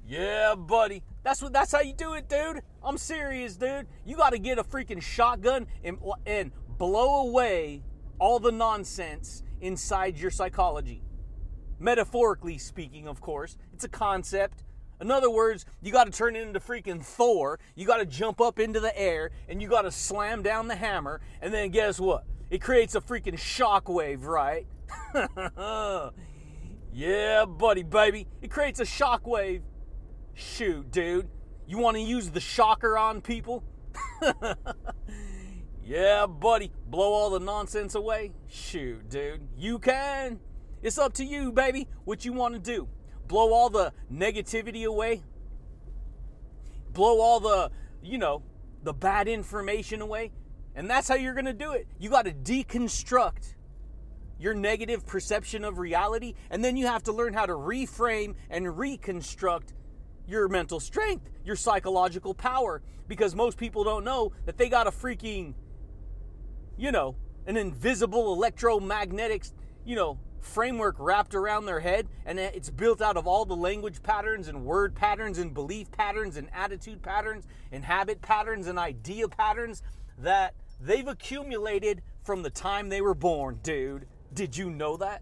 yeah, 0.08 0.56
buddy. 0.56 1.02
That's 1.24 1.42
what. 1.42 1.54
That's 1.54 1.72
how 1.72 1.82
you 1.82 1.94
do 1.94 2.14
it, 2.14 2.30
dude. 2.30 2.62
I'm 2.84 3.00
serious, 3.00 3.56
dude. 3.56 3.88
You 4.06 4.16
got 4.16 4.32
to 4.32 4.40
get 4.40 4.60
a 4.60 4.64
freaking 4.64 5.02
shotgun 5.02 5.66
and 5.84 5.98
and 6.28 6.52
blow 6.78 7.28
away 7.28 7.84
all 8.20 8.40
the 8.40 8.52
nonsense 8.52 9.42
inside 9.60 10.20
your 10.20 10.32
psychology. 10.32 11.04
Metaphorically 11.80 12.60
speaking, 12.60 13.08
of 13.08 13.22
course, 13.22 13.58
it's 13.74 13.86
a 13.86 13.90
concept. 13.90 14.64
In 15.02 15.10
other 15.10 15.32
words, 15.32 15.66
you 15.82 15.92
got 15.92 16.04
to 16.04 16.12
turn 16.12 16.36
into 16.36 16.60
freaking 16.60 17.04
Thor. 17.04 17.60
You 17.76 17.88
got 17.88 17.98
to 17.98 18.06
jump 18.06 18.40
up 18.40 18.60
into 18.60 18.80
the 18.80 18.98
air 18.98 19.32
and 19.50 19.60
you 19.60 19.68
got 19.68 19.82
to 19.82 19.92
slam 19.92 20.44
down 20.44 20.68
the 20.68 20.76
hammer. 20.76 21.22
And 21.42 21.52
then 21.52 21.72
guess 21.72 22.00
what? 22.00 22.24
It 22.52 22.62
creates 22.62 22.94
a 22.94 23.02
freaking 23.02 23.34
shockwave, 23.34 24.26
right? 24.26 24.68
yeah, 26.94 27.46
buddy, 27.46 27.82
baby. 27.82 28.28
It 28.44 28.52
creates 28.52 28.80
a 28.80 28.84
shockwave. 28.84 29.64
Shoot, 30.36 30.92
dude. 30.92 31.28
You 31.66 31.80
want 31.80 31.98
to 31.98 32.04
use 32.04 32.30
the 32.30 32.40
shocker 32.40 32.96
on 32.96 33.22
people? 33.22 33.64
yeah, 35.84 36.28
buddy. 36.28 36.72
Blow 36.88 37.12
all 37.12 37.32
the 37.32 37.40
nonsense 37.40 37.96
away? 37.96 38.34
Shoot, 38.48 39.10
dude. 39.10 39.48
You 39.58 39.80
can. 39.80 40.40
It's 40.84 41.00
up 41.00 41.14
to 41.14 41.26
you, 41.26 41.52
baby, 41.52 41.88
what 42.04 42.24
you 42.24 42.34
want 42.34 42.54
to 42.54 42.60
do. 42.60 42.88
Blow 43.32 43.54
all 43.54 43.70
the 43.70 43.94
negativity 44.12 44.84
away. 44.84 45.24
Blow 46.92 47.22
all 47.22 47.40
the, 47.40 47.72
you 48.04 48.18
know, 48.18 48.44
the 48.84 48.92
bad 48.92 49.30
information 49.30 50.02
away. 50.02 50.34
And 50.76 50.90
that's 50.90 51.08
how 51.08 51.16
you're 51.16 51.34
going 51.34 51.46
to 51.46 51.54
do 51.54 51.72
it. 51.72 51.88
You 51.98 52.10
got 52.10 52.26
to 52.26 52.34
deconstruct 52.34 53.54
your 54.38 54.54
negative 54.54 55.08
perception 55.08 55.64
of 55.64 55.80
reality, 55.80 56.34
and 56.50 56.62
then 56.62 56.76
you 56.76 56.88
have 56.88 57.04
to 57.04 57.14
learn 57.14 57.34
how 57.34 57.46
to 57.46 57.54
reframe 57.54 58.36
and 58.50 58.78
reconstruct 58.78 59.72
your 60.28 60.50
mental 60.50 60.82
strength, 60.82 61.30
your 61.46 61.56
psychological 61.56 62.34
power, 62.34 62.82
because 63.08 63.34
most 63.34 63.58
people 63.58 63.86
don't 63.86 64.04
know 64.04 64.34
that 64.46 64.58
they 64.58 64.68
got 64.68 64.88
a 64.88 64.92
freaking, 64.92 65.54
you 66.78 66.92
know, 66.92 67.16
an 67.48 67.56
invisible 67.56 68.34
electromagnetic, 68.34 69.46
you 69.86 69.96
know, 69.96 70.20
framework 70.42 70.96
wrapped 71.00 71.36
around 71.36 71.66
their 71.66 71.80
head, 71.80 72.08
and 72.26 72.40
it's 72.40 72.70
built 72.70 73.02
out 73.02 73.18
of 73.18 73.28
all 73.28 73.46
the 73.46 73.56
language 73.56 74.02
patterns 74.04 74.48
and 74.48 74.66
word 74.66 74.96
patterns 74.96 75.38
and 75.38 75.54
belief 75.54 75.92
patterns 75.92 76.38
and 76.38 76.50
attitude 76.54 77.02
patterns 77.02 77.48
and 77.72 77.86
habit 77.86 78.22
patterns 78.22 78.68
and 78.68 78.78
idea 78.78 79.28
patterns 79.28 79.82
that 80.18 80.54
they've 80.80 81.08
accumulated 81.08 82.02
from 82.24 82.44
the 82.44 82.50
time 82.50 82.90
they 82.90 83.02
were 83.02 83.16
born, 83.16 83.60
dude. 83.64 84.06
Did 84.34 84.56
you 84.58 84.70
know 84.70 84.98
that? 84.98 85.22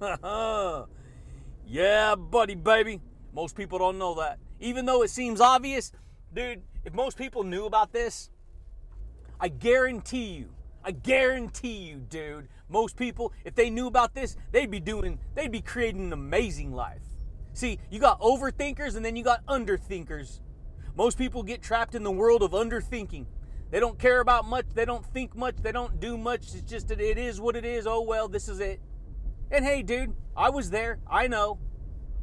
yeah, 1.66 2.14
buddy, 2.14 2.54
baby. 2.54 3.00
Most 3.32 3.56
people 3.56 3.78
don't 3.78 3.98
know 3.98 4.14
that. 4.14 4.38
Even 4.60 4.86
though 4.86 5.02
it 5.02 5.10
seems 5.10 5.40
obvious, 5.40 5.92
dude, 6.32 6.62
if 6.84 6.94
most 6.94 7.18
people 7.18 7.44
knew 7.44 7.66
about 7.66 7.92
this, 7.92 8.30
I 9.40 9.48
guarantee 9.48 10.32
you, 10.34 10.48
I 10.86 10.92
guarantee 10.92 11.78
you, 11.78 11.96
dude, 11.96 12.46
most 12.68 12.96
people, 12.96 13.32
if 13.44 13.56
they 13.56 13.70
knew 13.70 13.88
about 13.88 14.14
this, 14.14 14.36
they'd 14.52 14.70
be 14.70 14.78
doing, 14.78 15.18
they'd 15.34 15.50
be 15.50 15.60
creating 15.60 16.06
an 16.06 16.12
amazing 16.12 16.72
life. 16.72 17.02
See, 17.54 17.80
you 17.90 17.98
got 17.98 18.20
overthinkers 18.20 18.94
and 18.94 19.04
then 19.04 19.16
you 19.16 19.24
got 19.24 19.44
underthinkers. 19.46 20.38
Most 20.96 21.18
people 21.18 21.42
get 21.42 21.60
trapped 21.60 21.96
in 21.96 22.04
the 22.04 22.12
world 22.12 22.40
of 22.40 22.52
underthinking. 22.52 23.26
They 23.72 23.80
don't 23.80 23.98
care 23.98 24.20
about 24.20 24.44
much, 24.44 24.66
they 24.74 24.84
don't 24.84 25.04
think 25.04 25.34
much, 25.34 25.56
they 25.56 25.72
don't 25.72 25.98
do 25.98 26.16
much. 26.16 26.54
It's 26.54 26.60
just 26.60 26.86
that 26.88 27.00
it 27.00 27.18
is 27.18 27.40
what 27.40 27.56
it 27.56 27.64
is. 27.64 27.88
Oh 27.88 28.02
well, 28.02 28.28
this 28.28 28.48
is 28.48 28.60
it. 28.60 28.80
And 29.50 29.64
hey, 29.64 29.82
dude, 29.82 30.14
I 30.36 30.50
was 30.50 30.70
there. 30.70 31.00
I 31.10 31.26
know. 31.26 31.58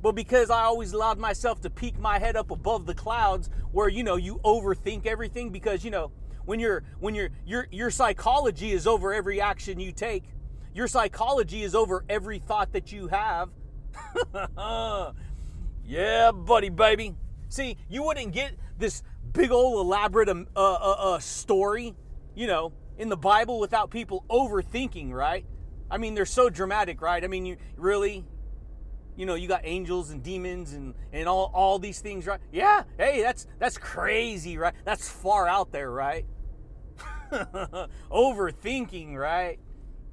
But 0.01 0.15
because 0.15 0.49
I 0.49 0.63
always 0.63 0.93
allowed 0.93 1.19
myself 1.19 1.59
to 1.61 1.69
peek 1.69 1.99
my 1.99 2.17
head 2.17 2.37
up 2.37 2.49
above 2.49 2.85
the 2.85 2.93
clouds 2.93 3.49
where 3.73 3.89
you 3.89 4.03
know 4.03 4.15
you 4.15 4.39
overthink 4.45 5.05
everything 5.05 5.49
because 5.49 5.83
you 5.83 5.91
know 5.91 6.11
when 6.45 6.59
you're 6.59 6.83
when 6.99 7.15
you're 7.15 7.29
your 7.45 7.67
your 7.71 7.91
psychology 7.91 8.71
is 8.71 8.87
over 8.87 9.13
every 9.13 9.41
action 9.41 9.79
you 9.79 9.91
take. 9.91 10.23
Your 10.73 10.87
psychology 10.87 11.63
is 11.63 11.75
over 11.75 12.03
every 12.09 12.39
thought 12.39 12.73
that 12.73 12.91
you 12.91 13.07
have. 13.07 13.49
yeah, 15.85 16.31
buddy, 16.31 16.69
baby. 16.69 17.13
See, 17.49 17.77
you 17.89 18.03
wouldn't 18.03 18.31
get 18.31 18.53
this 18.79 19.03
big 19.31 19.51
old 19.51 19.85
elaborate 19.85 20.29
um, 20.29 20.47
uh, 20.55 20.73
uh, 20.73 20.95
uh, 20.97 21.19
story, 21.19 21.93
you 22.33 22.47
know, 22.47 22.73
in 22.97 23.09
the 23.09 23.17
Bible 23.17 23.59
without 23.59 23.91
people 23.91 24.25
overthinking, 24.29 25.11
right? 25.11 25.45
I 25.91 25.97
mean, 25.97 26.15
they're 26.15 26.25
so 26.25 26.49
dramatic, 26.49 27.01
right? 27.01 27.23
I 27.23 27.27
mean, 27.27 27.45
you 27.45 27.57
really, 27.77 28.25
you 29.15 29.25
know, 29.25 29.35
you 29.35 29.47
got 29.47 29.61
angels 29.63 30.09
and 30.09 30.23
demons 30.23 30.73
and 30.73 30.93
and 31.11 31.27
all 31.27 31.51
all 31.53 31.79
these 31.79 31.99
things, 31.99 32.25
right? 32.25 32.39
Yeah, 32.51 32.83
hey, 32.97 33.21
that's 33.21 33.47
that's 33.59 33.77
crazy, 33.77 34.57
right? 34.57 34.73
That's 34.85 35.09
far 35.09 35.47
out 35.47 35.71
there, 35.71 35.91
right? 35.91 36.25
Overthinking, 38.11 39.15
right? 39.15 39.59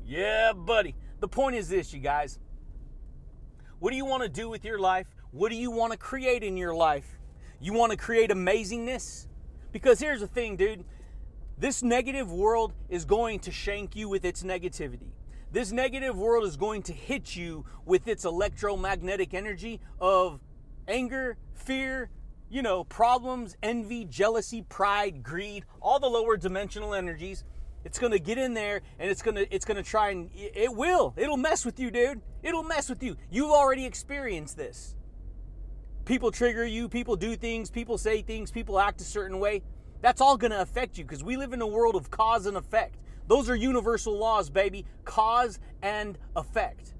Yeah, 0.04 0.52
buddy. 0.52 0.94
The 1.20 1.28
point 1.28 1.56
is 1.56 1.68
this, 1.68 1.92
you 1.92 2.00
guys. 2.00 2.38
What 3.78 3.90
do 3.90 3.96
you 3.96 4.04
want 4.04 4.22
to 4.22 4.28
do 4.28 4.48
with 4.48 4.64
your 4.64 4.78
life? 4.78 5.06
What 5.30 5.50
do 5.50 5.56
you 5.56 5.70
want 5.70 5.92
to 5.92 5.98
create 5.98 6.42
in 6.42 6.56
your 6.56 6.74
life? 6.74 7.18
You 7.60 7.72
want 7.72 7.92
to 7.92 7.96
create 7.96 8.30
amazingness? 8.30 9.26
Because 9.72 10.00
here's 10.00 10.20
the 10.20 10.26
thing, 10.26 10.56
dude. 10.56 10.84
This 11.56 11.82
negative 11.82 12.32
world 12.32 12.72
is 12.88 13.04
going 13.04 13.40
to 13.40 13.52
shank 13.52 13.94
you 13.94 14.08
with 14.08 14.24
its 14.24 14.42
negativity. 14.42 15.12
This 15.52 15.72
negative 15.72 16.16
world 16.16 16.44
is 16.44 16.56
going 16.56 16.82
to 16.84 16.92
hit 16.92 17.34
you 17.34 17.64
with 17.84 18.06
its 18.06 18.24
electromagnetic 18.24 19.34
energy 19.34 19.80
of 20.00 20.40
anger, 20.86 21.38
fear, 21.54 22.08
you 22.48 22.62
know, 22.62 22.84
problems, 22.84 23.56
envy, 23.60 24.04
jealousy, 24.04 24.62
pride, 24.68 25.24
greed, 25.24 25.64
all 25.80 25.98
the 25.98 26.06
lower 26.06 26.36
dimensional 26.36 26.94
energies. 26.94 27.42
It's 27.84 27.98
going 27.98 28.12
to 28.12 28.20
get 28.20 28.38
in 28.38 28.54
there 28.54 28.82
and 29.00 29.10
it's 29.10 29.22
going 29.22 29.36
to 29.36 29.54
it's 29.54 29.64
going 29.64 29.76
to 29.76 29.82
try 29.82 30.10
and 30.10 30.30
it 30.34 30.72
will. 30.72 31.14
It'll 31.16 31.36
mess 31.36 31.64
with 31.64 31.80
you, 31.80 31.90
dude. 31.90 32.20
It'll 32.44 32.62
mess 32.62 32.88
with 32.88 33.02
you. 33.02 33.16
You've 33.28 33.50
already 33.50 33.86
experienced 33.86 34.56
this. 34.56 34.94
People 36.04 36.30
trigger 36.30 36.64
you, 36.64 36.88
people 36.88 37.16
do 37.16 37.36
things, 37.36 37.70
people 37.70 37.98
say 37.98 38.22
things, 38.22 38.50
people 38.50 38.78
act 38.78 39.00
a 39.00 39.04
certain 39.04 39.38
way. 39.40 39.62
That's 40.00 40.20
all 40.20 40.36
going 40.36 40.50
to 40.50 40.60
affect 40.60 40.96
you 40.96 41.04
because 41.04 41.22
we 41.22 41.36
live 41.36 41.52
in 41.52 41.60
a 41.60 41.66
world 41.66 41.94
of 41.94 42.10
cause 42.10 42.46
and 42.46 42.56
effect. 42.56 42.96
Those 43.30 43.48
are 43.48 43.54
universal 43.54 44.18
laws, 44.18 44.50
baby. 44.50 44.84
Cause 45.04 45.60
and 45.82 46.18
effect. 46.34 46.94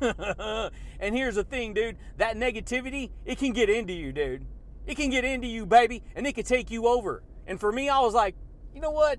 and 0.00 1.16
here's 1.16 1.34
the 1.34 1.42
thing, 1.42 1.74
dude. 1.74 1.96
That 2.18 2.36
negativity, 2.36 3.10
it 3.24 3.36
can 3.36 3.52
get 3.52 3.68
into 3.68 3.92
you, 3.92 4.12
dude. 4.12 4.46
It 4.86 4.94
can 4.94 5.10
get 5.10 5.24
into 5.24 5.48
you, 5.48 5.66
baby, 5.66 6.04
and 6.14 6.28
it 6.28 6.36
can 6.36 6.44
take 6.44 6.70
you 6.70 6.86
over. 6.86 7.24
And 7.48 7.58
for 7.58 7.72
me, 7.72 7.88
I 7.88 7.98
was 7.98 8.14
like, 8.14 8.36
you 8.72 8.80
know 8.80 8.92
what? 8.92 9.18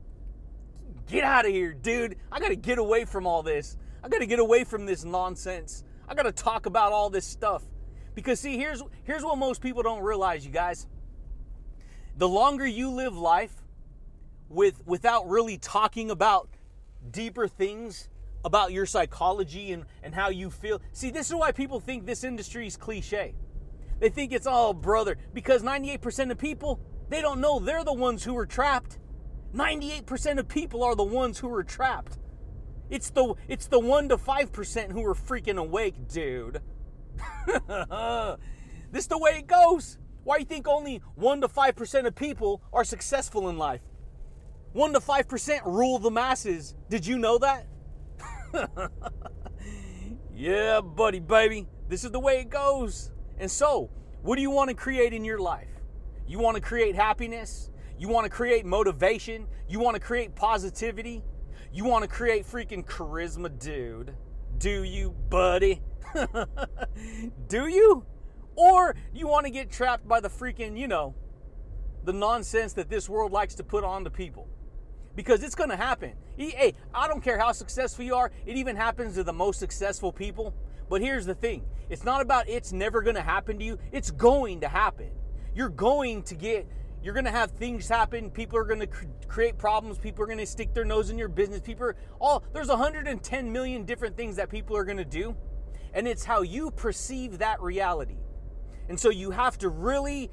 Get 1.08 1.26
out 1.26 1.46
of 1.46 1.52
here, 1.52 1.74
dude. 1.74 2.16
I 2.32 2.40
got 2.40 2.48
to 2.48 2.56
get 2.56 2.78
away 2.78 3.04
from 3.04 3.28
all 3.28 3.44
this. 3.44 3.76
I 4.02 4.08
got 4.08 4.20
to 4.20 4.26
get 4.26 4.40
away 4.40 4.64
from 4.64 4.86
this 4.86 5.04
nonsense. 5.04 5.84
I 6.08 6.16
got 6.16 6.24
to 6.24 6.32
talk 6.32 6.68
about 6.68 6.94
all 6.94 7.10
this 7.10 7.28
stuff. 7.28 7.64
Because 8.16 8.40
see, 8.40 8.58
here's 8.58 8.82
here's 9.04 9.26
what 9.26 9.38
most 9.38 9.62
people 9.62 9.84
don't 9.84 10.04
realize, 10.04 10.46
you 10.46 10.54
guys. 10.54 10.88
The 12.16 12.30
longer 12.30 12.66
you 12.66 12.92
live 12.92 13.14
life 13.14 13.61
with 14.52 14.86
without 14.86 15.28
really 15.30 15.58
talking 15.58 16.12
about 16.12 16.50
deeper 17.10 17.48
things 17.48 18.10
about 18.44 18.72
your 18.72 18.86
psychology 18.86 19.72
and, 19.72 19.86
and 20.04 20.16
how 20.16 20.30
you 20.30 20.50
feel. 20.50 20.82
See, 20.94 21.12
this 21.12 21.28
is 21.28 21.36
why 21.36 21.52
people 21.52 21.80
think 21.80 22.06
this 22.06 22.24
industry 22.24 22.68
is 22.68 22.76
cliche. 22.78 23.36
They 24.00 24.10
think 24.10 24.32
it's 24.32 24.48
all 24.48 24.74
brother 24.74 25.18
because 25.34 25.62
98% 25.62 26.32
of 26.32 26.38
people, 26.38 26.80
they 27.10 27.22
don't 27.22 27.40
know 27.40 27.60
they're 27.60 27.84
the 27.84 27.94
ones 27.94 28.24
who 28.24 28.36
are 28.38 28.48
trapped. 28.48 28.98
98% 29.54 30.40
of 30.40 30.48
people 30.48 30.84
are 30.84 30.96
the 30.96 31.04
ones 31.04 31.38
who 31.40 31.54
are 31.54 31.64
trapped. 31.64 32.18
It's 32.90 33.10
the 33.10 33.36
it's 33.48 33.68
the 33.68 33.80
1 33.80 34.10
to 34.10 34.18
5% 34.18 34.92
who 34.92 35.06
are 35.06 35.16
freaking 35.16 35.58
awake, 35.58 36.08
dude. 36.08 36.62
this 38.92 39.04
is 39.04 39.08
the 39.08 39.18
way 39.18 39.38
it 39.38 39.48
goes. 39.48 39.98
Why 40.24 40.38
do 40.38 40.42
you 40.42 40.46
think 40.46 40.68
only 40.68 41.02
1 41.16 41.42
to 41.42 41.48
5% 41.48 42.06
of 42.06 42.16
people 42.16 42.62
are 42.74 42.84
successful 42.84 43.50
in 43.50 43.58
life? 43.58 43.82
1 44.74 44.94
to 44.94 45.00
5% 45.00 45.66
rule 45.66 46.00
the 46.00 46.12
masses. 46.12 46.76
Did 46.90 47.06
you 47.06 47.20
know 47.20 47.38
that? 47.40 47.68
yeah, 50.34 50.80
buddy, 50.80 51.20
baby. 51.20 51.68
This 51.90 52.06
is 52.06 52.12
the 52.12 52.20
way 52.20 52.40
it 52.40 52.50
goes. 52.50 53.12
And 53.38 53.52
so, 53.52 53.90
what 54.22 54.38
do 54.38 54.42
you 54.42 54.50
want 54.50 54.70
to 54.70 54.76
create 54.76 55.14
in 55.14 55.26
your 55.26 55.40
life? 55.40 55.68
You 56.26 56.40
want 56.40 56.56
to 56.56 56.62
create 56.62 56.96
happiness? 56.96 57.70
You 58.00 58.08
want 58.08 58.24
to 58.24 58.30
create 58.30 58.66
motivation? 58.66 59.46
You 59.68 59.80
want 59.80 59.96
to 59.96 60.00
create 60.00 60.36
positivity? 60.36 61.24
You 61.74 61.84
want 61.84 62.04
to 62.04 62.08
create 62.08 62.46
freaking 62.46 62.86
charisma, 62.86 63.60
dude? 63.60 64.16
Do 64.58 64.84
you, 64.84 65.12
buddy? 65.30 65.82
do 67.48 67.68
you? 67.68 68.06
Or 68.56 68.96
you 69.14 69.28
want 69.28 69.46
to 69.46 69.52
get 69.52 69.70
trapped 69.70 70.08
by 70.08 70.20
the 70.22 70.30
freaking, 70.30 70.78
you 70.78 70.88
know, 70.88 71.16
the 72.04 72.14
nonsense 72.14 72.74
that 72.74 72.90
this 72.90 73.10
world 73.10 73.32
likes 73.32 73.56
to 73.56 73.64
put 73.64 73.84
on 73.84 74.04
to 74.06 74.10
people? 74.10 74.48
Because 75.16 75.44
it's 75.44 75.56
going 75.56 75.70
to 75.70 75.76
happen. 75.76 76.14
Hey, 76.38 76.74
I 76.94 77.08
don't 77.08 77.24
care 77.24 77.38
how 77.38 77.52
successful 77.52 78.06
you 78.06 78.16
are, 78.16 78.32
it 78.46 78.56
even 78.58 78.76
happens 78.76 79.16
to 79.16 79.24
the 79.24 79.34
most 79.34 79.60
successful 79.60 80.12
people. 80.12 80.54
But 80.90 81.02
here's 81.02 81.26
the 81.26 81.36
thing 81.36 81.64
it's 81.90 82.04
not 82.04 82.22
about 82.22 82.50
it's 82.50 82.74
never 82.74 83.02
going 83.02 83.16
to 83.16 83.22
happen 83.22 83.60
to 83.60 83.66
you, 83.66 83.80
it's 83.92 84.12
going 84.12 84.62
to 84.62 84.68
happen. 84.68 85.10
You're 85.54 85.70
going 85.70 86.24
to 86.24 86.36
get, 86.36 86.68
you're 87.04 87.14
going 87.14 87.26
to 87.26 87.32
have 87.32 87.52
things 87.52 87.88
happen. 87.90 88.30
People 88.30 88.58
are 88.58 88.64
going 88.64 88.80
to 88.80 88.88
cr- 88.88 89.06
create 89.28 89.58
problems. 89.58 89.98
People 89.98 90.24
are 90.24 90.28
going 90.28 90.38
to 90.38 90.46
stick 90.46 90.74
their 90.74 90.86
nose 90.86 91.10
in 91.10 91.18
your 91.18 91.28
business. 91.28 91.60
People 91.60 91.88
are 91.88 91.96
all, 92.20 92.44
there's 92.54 92.70
110 92.70 93.52
million 93.52 93.84
different 93.84 94.16
things 94.16 94.38
that 94.38 94.50
people 94.50 94.78
are 94.78 94.86
going 94.86 94.98
to 94.98 95.06
do. 95.06 95.36
And 95.94 96.08
it's 96.08 96.24
how 96.24 96.42
you 96.42 96.72
perceive 96.72 97.40
that 97.40 97.62
reality. 97.62 98.18
And 98.88 99.00
so 99.00 99.10
you 99.10 99.32
have 99.32 99.58
to 99.60 99.70
really 99.70 100.32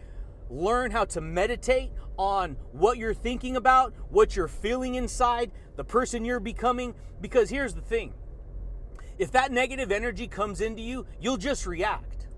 learn 0.51 0.91
how 0.91 1.05
to 1.07 1.21
meditate 1.21 1.91
on 2.17 2.57
what 2.73 2.99
you're 2.99 3.15
thinking 3.15 3.57
about, 3.57 3.95
what 4.11 4.35
you're 4.35 4.49
feeling 4.49 4.97
inside, 4.97 5.51
the 5.77 5.85
person 5.85 6.25
you're 6.25 6.41
becoming. 6.41 6.95
Because 7.21 7.51
here's 7.51 7.75
the 7.75 7.81
thing 7.81 8.15
if 9.19 9.33
that 9.33 9.51
negative 9.53 9.91
energy 9.91 10.27
comes 10.27 10.61
into 10.61 10.83
you, 10.83 11.07
you'll 11.21 11.37
just 11.37 11.67
react. 11.67 12.29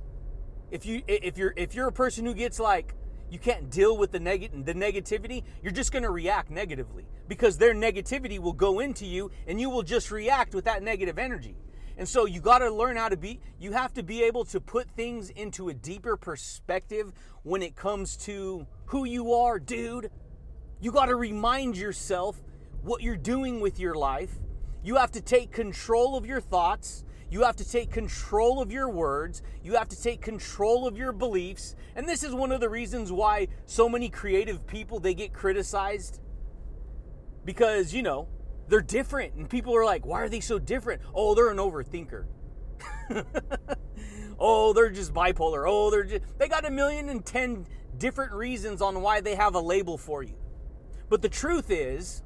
If 0.70 0.86
you 0.86 1.02
if 1.06 1.36
you're 1.36 1.52
if 1.56 1.74
you're 1.74 1.88
a 1.88 1.92
person 1.92 2.24
who 2.24 2.34
gets 2.34 2.58
like 2.60 2.94
you 3.30 3.38
can't 3.38 3.70
deal 3.70 3.96
with 3.96 4.12
the 4.12 4.20
neg- 4.20 4.64
the 4.64 4.74
negativity, 4.74 5.42
you're 5.62 5.72
just 5.72 5.92
going 5.92 6.02
to 6.02 6.10
react 6.10 6.50
negatively 6.50 7.06
because 7.28 7.58
their 7.58 7.74
negativity 7.74 8.38
will 8.38 8.52
go 8.52 8.80
into 8.80 9.06
you 9.06 9.30
and 9.46 9.60
you 9.60 9.70
will 9.70 9.82
just 9.82 10.10
react 10.10 10.54
with 10.54 10.64
that 10.64 10.82
negative 10.82 11.18
energy. 11.18 11.56
And 12.00 12.08
so 12.08 12.24
you 12.24 12.40
got 12.40 12.60
to 12.60 12.70
learn 12.70 12.96
how 12.96 13.10
to 13.10 13.16
be 13.18 13.40
you 13.58 13.72
have 13.72 13.92
to 13.92 14.02
be 14.02 14.22
able 14.22 14.46
to 14.46 14.58
put 14.58 14.90
things 14.92 15.28
into 15.28 15.68
a 15.68 15.74
deeper 15.74 16.16
perspective 16.16 17.12
when 17.42 17.60
it 17.60 17.76
comes 17.76 18.16
to 18.24 18.66
who 18.86 19.04
you 19.04 19.34
are, 19.34 19.58
dude. 19.58 20.10
You 20.80 20.92
got 20.92 21.06
to 21.06 21.14
remind 21.14 21.76
yourself 21.76 22.42
what 22.80 23.02
you're 23.02 23.18
doing 23.18 23.60
with 23.60 23.78
your 23.78 23.94
life. 23.96 24.30
You 24.82 24.96
have 24.96 25.10
to 25.10 25.20
take 25.20 25.52
control 25.52 26.16
of 26.16 26.24
your 26.24 26.40
thoughts. 26.40 27.04
You 27.30 27.42
have 27.42 27.56
to 27.56 27.70
take 27.70 27.90
control 27.90 28.62
of 28.62 28.72
your 28.72 28.88
words. 28.88 29.42
You 29.62 29.74
have 29.74 29.90
to 29.90 30.02
take 30.02 30.22
control 30.22 30.88
of 30.88 30.96
your 30.96 31.12
beliefs. 31.12 31.76
And 31.94 32.08
this 32.08 32.24
is 32.24 32.32
one 32.32 32.50
of 32.50 32.60
the 32.60 32.70
reasons 32.70 33.12
why 33.12 33.48
so 33.66 33.90
many 33.90 34.08
creative 34.08 34.66
people 34.66 35.00
they 35.00 35.12
get 35.12 35.34
criticized 35.34 36.18
because, 37.44 37.92
you 37.92 38.02
know, 38.02 38.26
they're 38.70 38.80
different 38.80 39.34
and 39.34 39.50
people 39.50 39.76
are 39.76 39.84
like, 39.84 40.06
"Why 40.06 40.22
are 40.22 40.28
they 40.28 40.40
so 40.40 40.58
different?" 40.58 41.02
"Oh, 41.14 41.34
they're 41.34 41.50
an 41.50 41.58
overthinker." 41.58 42.24
oh, 44.38 44.72
they're 44.72 44.90
just 44.90 45.12
bipolar. 45.12 45.64
Oh, 45.66 45.90
they're 45.90 46.04
just 46.04 46.22
they 46.38 46.48
got 46.48 46.64
a 46.64 46.70
million 46.70 47.08
and 47.10 47.24
ten 47.26 47.66
different 47.98 48.32
reasons 48.32 48.80
on 48.80 49.02
why 49.02 49.20
they 49.20 49.34
have 49.34 49.54
a 49.54 49.60
label 49.60 49.98
for 49.98 50.22
you. 50.22 50.36
But 51.08 51.20
the 51.20 51.28
truth 51.28 51.70
is, 51.70 52.22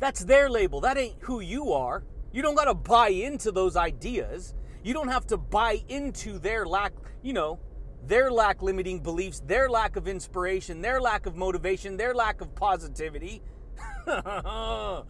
that's 0.00 0.24
their 0.24 0.50
label. 0.50 0.80
That 0.80 0.96
ain't 0.96 1.16
who 1.20 1.40
you 1.40 1.72
are. 1.72 2.02
You 2.32 2.42
don't 2.42 2.54
got 2.54 2.64
to 2.64 2.74
buy 2.74 3.08
into 3.08 3.52
those 3.52 3.76
ideas. 3.76 4.54
You 4.82 4.94
don't 4.94 5.08
have 5.08 5.26
to 5.28 5.36
buy 5.36 5.82
into 5.88 6.38
their 6.38 6.64
lack, 6.64 6.92
you 7.22 7.34
know, 7.34 7.60
their 8.06 8.30
lack 8.30 8.62
limiting 8.62 9.00
beliefs, 9.00 9.40
their 9.40 9.68
lack 9.68 9.96
of 9.96 10.08
inspiration, 10.08 10.80
their 10.80 11.00
lack 11.00 11.26
of 11.26 11.36
motivation, 11.36 11.96
their 11.96 12.14
lack 12.14 12.40
of 12.40 12.54
positivity. 12.54 13.42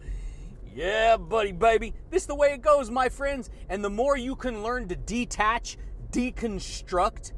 yeah, 0.73 1.17
buddy, 1.17 1.51
baby. 1.51 1.93
This 2.09 2.23
is 2.23 2.27
the 2.27 2.35
way 2.35 2.53
it 2.53 2.61
goes, 2.61 2.89
my 2.89 3.09
friends. 3.09 3.49
And 3.69 3.83
the 3.83 3.89
more 3.89 4.17
you 4.17 4.35
can 4.35 4.63
learn 4.63 4.87
to 4.89 4.95
detach, 4.95 5.77
deconstruct 6.11 7.33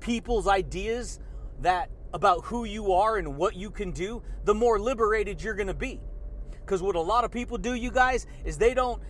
people's 0.00 0.46
ideas 0.46 1.20
that 1.60 1.90
about 2.12 2.44
who 2.44 2.64
you 2.64 2.92
are 2.92 3.16
and 3.16 3.36
what 3.36 3.56
you 3.56 3.70
can 3.70 3.90
do, 3.90 4.22
the 4.44 4.54
more 4.54 4.78
liberated 4.78 5.42
you're 5.42 5.54
going 5.54 5.66
to 5.66 5.74
be. 5.74 6.00
Because 6.52 6.80
what 6.80 6.96
a 6.96 7.00
lot 7.00 7.24
of 7.24 7.30
people 7.30 7.58
do, 7.58 7.74
you 7.74 7.90
guys, 7.90 8.26
is 8.44 8.56
they 8.56 8.72
don't, 8.72 9.02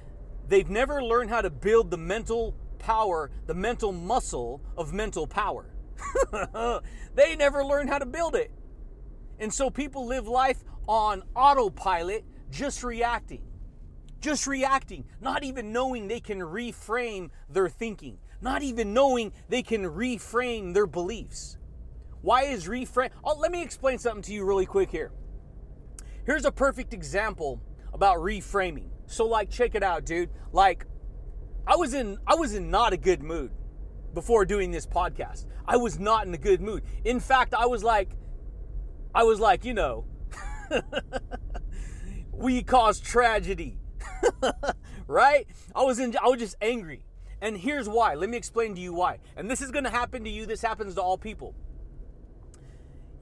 they've 0.48 0.70
never 0.70 1.02
learned 1.02 1.30
how 1.30 1.40
to 1.40 1.50
build 1.50 1.90
the 1.90 1.98
mental 1.98 2.56
power, 2.78 3.30
the 3.46 3.54
mental 3.54 3.92
muscle 3.92 4.62
of 4.76 4.92
mental 4.92 5.26
power. 5.26 5.70
they 7.14 7.36
never 7.36 7.64
learned 7.64 7.90
how 7.90 7.98
to 7.98 8.06
build 8.06 8.34
it. 8.34 8.50
And 9.38 9.52
so 9.52 9.70
people 9.70 10.06
live 10.06 10.26
life 10.26 10.64
on 10.86 11.22
autopilot, 11.34 12.24
just 12.50 12.82
reacting. 12.82 13.42
Just 14.20 14.46
reacting, 14.46 15.04
not 15.20 15.44
even 15.44 15.72
knowing 15.72 16.08
they 16.08 16.20
can 16.20 16.38
reframe 16.38 17.28
their 17.50 17.68
thinking, 17.68 18.18
not 18.40 18.62
even 18.62 18.94
knowing 18.94 19.32
they 19.50 19.62
can 19.62 19.82
reframe 19.82 20.72
their 20.72 20.86
beliefs. 20.86 21.58
Why 22.22 22.44
is 22.44 22.66
reframe? 22.66 23.10
Oh, 23.22 23.36
let 23.38 23.52
me 23.52 23.62
explain 23.62 23.98
something 23.98 24.22
to 24.22 24.32
you 24.32 24.46
really 24.46 24.64
quick 24.64 24.90
here. 24.90 25.12
Here's 26.24 26.46
a 26.46 26.52
perfect 26.52 26.94
example 26.94 27.60
about 27.92 28.16
reframing. 28.16 28.88
So 29.06 29.26
like 29.26 29.50
check 29.50 29.74
it 29.74 29.82
out, 29.82 30.06
dude. 30.06 30.30
Like 30.52 30.86
I 31.66 31.76
was 31.76 31.92
in 31.92 32.16
I 32.26 32.34
was 32.34 32.54
in 32.54 32.70
not 32.70 32.94
a 32.94 32.96
good 32.96 33.22
mood 33.22 33.50
before 34.14 34.46
doing 34.46 34.70
this 34.70 34.86
podcast. 34.86 35.44
I 35.66 35.76
was 35.76 35.98
not 35.98 36.26
in 36.26 36.32
a 36.32 36.38
good 36.38 36.62
mood. 36.62 36.82
In 37.04 37.20
fact, 37.20 37.52
I 37.52 37.66
was 37.66 37.84
like 37.84 38.16
I 39.14 39.24
was 39.24 39.38
like, 39.38 39.64
you 39.64 39.74
know, 39.74 40.06
we 42.32 42.62
caused 42.62 43.04
tragedy. 43.04 43.78
right? 45.06 45.46
I 45.74 45.82
was 45.82 45.98
in 45.98 46.16
I 46.22 46.28
was 46.28 46.38
just 46.38 46.56
angry. 46.60 47.04
And 47.40 47.56
here's 47.56 47.88
why. 47.88 48.14
Let 48.14 48.30
me 48.30 48.36
explain 48.36 48.74
to 48.74 48.80
you 48.80 48.94
why. 48.94 49.18
And 49.36 49.50
this 49.50 49.60
is 49.60 49.70
going 49.70 49.84
to 49.84 49.90
happen 49.90 50.24
to 50.24 50.30
you. 50.30 50.46
This 50.46 50.62
happens 50.62 50.94
to 50.94 51.02
all 51.02 51.18
people 51.18 51.54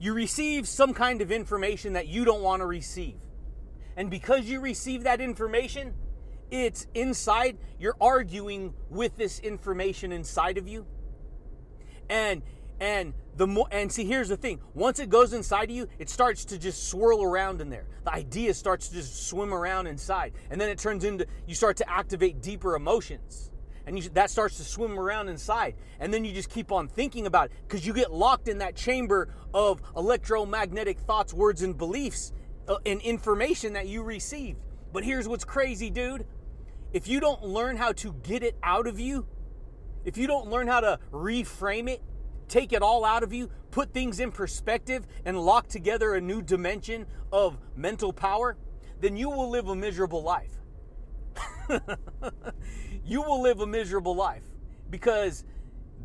you 0.03 0.13
receive 0.13 0.67
some 0.67 0.93
kind 0.93 1.21
of 1.21 1.31
information 1.31 1.93
that 1.93 2.07
you 2.07 2.25
don't 2.25 2.41
want 2.41 2.59
to 2.59 2.65
receive. 2.65 3.15
And 3.95 4.11
because 4.11 4.43
you 4.43 4.59
receive 4.59 5.05
that 5.05 5.21
information, 5.21 5.93
it's 6.51 6.87
inside, 6.93 7.57
you're 7.79 7.95
arguing 8.01 8.73
with 8.89 9.15
this 9.15 9.39
information 9.39 10.11
inside 10.11 10.57
of 10.57 10.67
you. 10.67 10.85
And 12.09 12.41
and 12.83 13.13
the 13.37 13.47
more 13.47 13.65
and 13.71 13.89
see 13.89 14.03
here's 14.03 14.27
the 14.27 14.35
thing, 14.35 14.59
once 14.73 14.99
it 14.99 15.09
goes 15.09 15.31
inside 15.31 15.69
of 15.69 15.75
you, 15.75 15.87
it 15.99 16.09
starts 16.09 16.43
to 16.43 16.57
just 16.57 16.89
swirl 16.89 17.23
around 17.23 17.61
in 17.61 17.69
there. 17.69 17.87
The 18.03 18.13
idea 18.13 18.53
starts 18.53 18.89
to 18.89 18.95
just 18.95 19.29
swim 19.29 19.53
around 19.53 19.87
inside. 19.87 20.33
And 20.51 20.59
then 20.59 20.67
it 20.67 20.79
turns 20.79 21.05
into 21.05 21.25
you 21.47 21.55
start 21.55 21.77
to 21.77 21.89
activate 21.89 22.41
deeper 22.41 22.75
emotions. 22.75 23.51
And 23.87 23.97
you, 23.97 24.09
that 24.09 24.29
starts 24.29 24.57
to 24.57 24.65
swim 24.65 24.99
around 24.99 25.29
inside. 25.29 25.75
And 26.01 26.13
then 26.13 26.25
you 26.25 26.33
just 26.33 26.49
keep 26.49 26.73
on 26.73 26.89
thinking 26.89 27.25
about 27.25 27.45
it. 27.45 27.51
Because 27.65 27.87
you 27.87 27.93
get 27.93 28.11
locked 28.11 28.49
in 28.49 28.57
that 28.57 28.75
chamber 28.75 29.33
of 29.53 29.81
electromagnetic 29.95 30.99
thoughts 30.99 31.33
words 31.33 31.61
and 31.61 31.77
beliefs 31.77 32.33
uh, 32.67 32.75
and 32.85 32.99
information 32.99 33.71
that 33.73 33.87
you 33.87 34.03
received 34.03 34.59
but 34.93 35.03
here's 35.03 35.27
what's 35.27 35.43
crazy 35.43 35.89
dude. 35.89 36.23
If 36.93 37.07
you 37.07 37.19
don't 37.19 37.43
learn 37.43 37.77
how 37.77 37.93
to 37.93 38.13
get 38.21 38.43
it 38.43 38.55
out 38.61 38.85
of 38.85 38.99
you 38.99 39.25
if 40.05 40.17
you 40.17 40.27
don't 40.27 40.49
learn 40.49 40.67
how 40.67 40.81
to 40.81 40.99
reframe 41.11 41.89
it 41.89 42.01
take 42.53 42.71
it 42.71 42.83
all 42.83 43.03
out 43.03 43.23
of 43.23 43.33
you 43.33 43.49
put 43.71 43.91
things 43.91 44.19
in 44.19 44.31
perspective 44.31 45.07
and 45.25 45.35
lock 45.35 45.67
together 45.67 46.13
a 46.13 46.21
new 46.21 46.39
dimension 46.39 47.03
of 47.31 47.57
mental 47.75 48.13
power 48.13 48.55
then 48.99 49.17
you 49.17 49.27
will 49.27 49.49
live 49.49 49.67
a 49.67 49.75
miserable 49.75 50.23
life. 50.23 50.61
You 53.05 53.21
will 53.21 53.41
live 53.41 53.59
a 53.59 53.67
miserable 53.67 54.15
life 54.15 54.43
because 54.89 55.43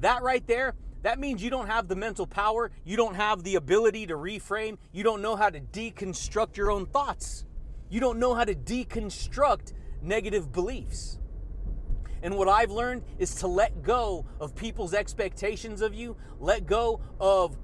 that 0.00 0.22
right 0.22 0.44
there 0.48 0.74
that 1.02 1.20
means 1.20 1.40
you 1.44 1.48
don't 1.48 1.68
have 1.68 1.87
the 1.87 1.94
mental 1.94 2.26
power 2.26 2.72
you 2.84 2.96
don't 2.96 3.14
have 3.14 3.44
the 3.44 3.54
ability 3.54 4.06
to 4.06 4.14
reframe 4.14 4.78
you 4.92 5.04
don't 5.04 5.22
know 5.22 5.37
how 5.37 5.48
to 5.48 5.61
deconstruct 5.61 6.56
your 6.56 6.72
own 6.72 6.87
thoughts. 6.87 7.44
You 7.88 8.00
don't 8.00 8.18
know 8.18 8.34
how 8.34 8.44
to 8.44 8.54
deconstruct 8.54 9.74
negative 10.02 10.50
beliefs 10.50 11.20
and 12.22 12.37
what 12.37 12.48
I've 12.48 12.70
learned 12.70 13.02
is 13.18 13.35
to 13.37 13.46
let 13.46 13.83
go 13.83 14.26
of 14.40 14.54
people's 14.54 14.94
expectations 14.94 15.83
of 15.83 15.94
you, 15.94 16.16
let 16.40 16.66
go 16.66 17.00
of 17.20 17.57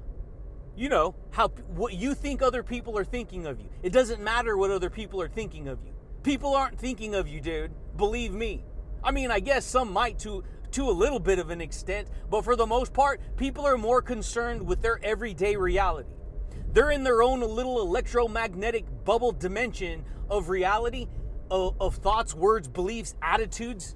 you 0.76 0.88
know, 0.88 1.14
how 1.30 1.48
what 1.48 1.94
you 1.94 2.14
think 2.14 2.42
other 2.42 2.62
people 2.62 2.98
are 2.98 3.04
thinking 3.04 3.46
of 3.46 3.60
you. 3.60 3.68
It 3.82 3.92
doesn't 3.92 4.22
matter 4.22 4.56
what 4.56 4.70
other 4.70 4.90
people 4.90 5.20
are 5.20 5.28
thinking 5.28 5.68
of 5.68 5.78
you. 5.84 5.92
People 6.22 6.54
aren't 6.54 6.78
thinking 6.78 7.14
of 7.14 7.28
you, 7.28 7.40
dude. 7.40 7.72
Believe 7.96 8.32
me. 8.32 8.64
I 9.02 9.10
mean, 9.10 9.30
I 9.30 9.40
guess 9.40 9.64
some 9.64 9.92
might 9.92 10.18
to 10.20 10.42
to 10.72 10.88
a 10.88 10.90
little 10.90 11.20
bit 11.20 11.38
of 11.38 11.50
an 11.50 11.60
extent, 11.60 12.08
but 12.28 12.42
for 12.42 12.56
the 12.56 12.66
most 12.66 12.92
part, 12.92 13.20
people 13.36 13.64
are 13.64 13.78
more 13.78 14.02
concerned 14.02 14.66
with 14.66 14.82
their 14.82 14.98
everyday 15.04 15.54
reality. 15.54 16.08
They're 16.72 16.90
in 16.90 17.04
their 17.04 17.22
own 17.22 17.40
little 17.40 17.80
electromagnetic 17.80 18.84
bubble 19.04 19.30
dimension 19.30 20.04
of 20.28 20.48
reality, 20.48 21.06
of, 21.48 21.76
of 21.80 21.94
thoughts, 21.96 22.34
words, 22.34 22.66
beliefs, 22.66 23.14
attitudes 23.22 23.94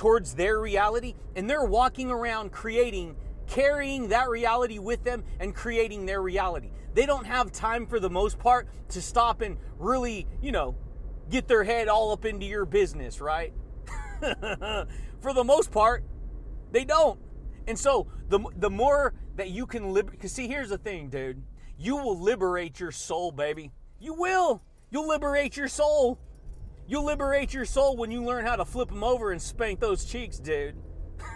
towards 0.00 0.32
their 0.32 0.58
reality, 0.58 1.14
and 1.36 1.48
they're 1.48 1.66
walking 1.66 2.10
around 2.10 2.50
creating 2.50 3.14
carrying 3.46 4.08
that 4.08 4.30
reality 4.30 4.78
with 4.78 5.04
them 5.04 5.22
and 5.40 5.54
creating 5.54 6.06
their 6.06 6.22
reality. 6.22 6.70
They 6.94 7.04
don't 7.04 7.26
have 7.26 7.52
time 7.52 7.86
for 7.86 8.00
the 8.00 8.08
most 8.08 8.38
part 8.38 8.66
to 8.90 9.02
stop 9.02 9.42
and 9.42 9.58
really, 9.78 10.26
you 10.40 10.52
know, 10.52 10.74
get 11.28 11.48
their 11.48 11.64
head 11.64 11.86
all 11.86 12.12
up 12.12 12.24
into 12.24 12.46
your 12.46 12.64
business, 12.64 13.20
right? 13.20 13.52
For 15.20 15.34
the 15.34 15.44
most 15.44 15.70
part, 15.70 16.02
they 16.72 16.86
don't. 16.86 17.20
And 17.66 17.78
so 17.78 18.06
the 18.30 18.40
the 18.56 18.70
more 18.70 19.12
that 19.36 19.50
you 19.50 19.66
can 19.66 19.92
liberate, 19.92 20.18
because 20.18 20.32
see, 20.32 20.48
here's 20.48 20.70
the 20.70 20.78
thing, 20.78 21.10
dude. 21.10 21.42
You 21.76 21.96
will 21.96 22.18
liberate 22.18 22.80
your 22.80 22.90
soul, 22.90 23.32
baby. 23.32 23.70
You 23.98 24.14
will. 24.14 24.62
You'll 24.90 25.08
liberate 25.08 25.58
your 25.58 25.68
soul. 25.68 26.18
You'll 26.90 27.04
liberate 27.04 27.54
your 27.54 27.66
soul 27.66 27.96
when 27.96 28.10
you 28.10 28.24
learn 28.24 28.44
how 28.44 28.56
to 28.56 28.64
flip 28.64 28.88
them 28.88 29.04
over 29.04 29.30
and 29.30 29.40
spank 29.40 29.78
those 29.78 30.04
cheeks, 30.04 30.40
dude. 30.40 30.74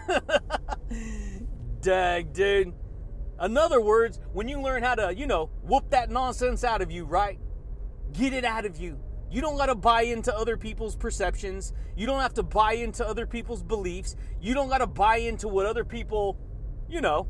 Dag, 1.81 2.33
dude. 2.33 2.73
In 3.41 3.57
other 3.57 3.79
words, 3.79 4.19
when 4.33 4.49
you 4.49 4.59
learn 4.59 4.83
how 4.83 4.95
to, 4.95 5.15
you 5.15 5.25
know, 5.25 5.49
whoop 5.63 5.91
that 5.91 6.09
nonsense 6.09 6.65
out 6.65 6.81
of 6.81 6.91
you, 6.91 7.05
right? 7.05 7.39
Get 8.11 8.33
it 8.33 8.43
out 8.43 8.65
of 8.65 8.75
you. 8.75 8.99
You 9.31 9.39
don't 9.39 9.55
got 9.55 9.67
to 9.67 9.75
buy 9.75 10.01
into 10.01 10.35
other 10.35 10.57
people's 10.57 10.97
perceptions. 10.97 11.71
You 11.95 12.05
don't 12.05 12.19
have 12.19 12.33
to 12.33 12.43
buy 12.43 12.73
into 12.73 13.07
other 13.07 13.25
people's 13.25 13.63
beliefs. 13.63 14.17
You 14.41 14.55
don't 14.55 14.67
got 14.67 14.79
to 14.79 14.87
buy 14.87 15.19
into 15.19 15.47
what 15.47 15.65
other 15.65 15.85
people, 15.85 16.37
you 16.89 16.99
know, 16.99 17.29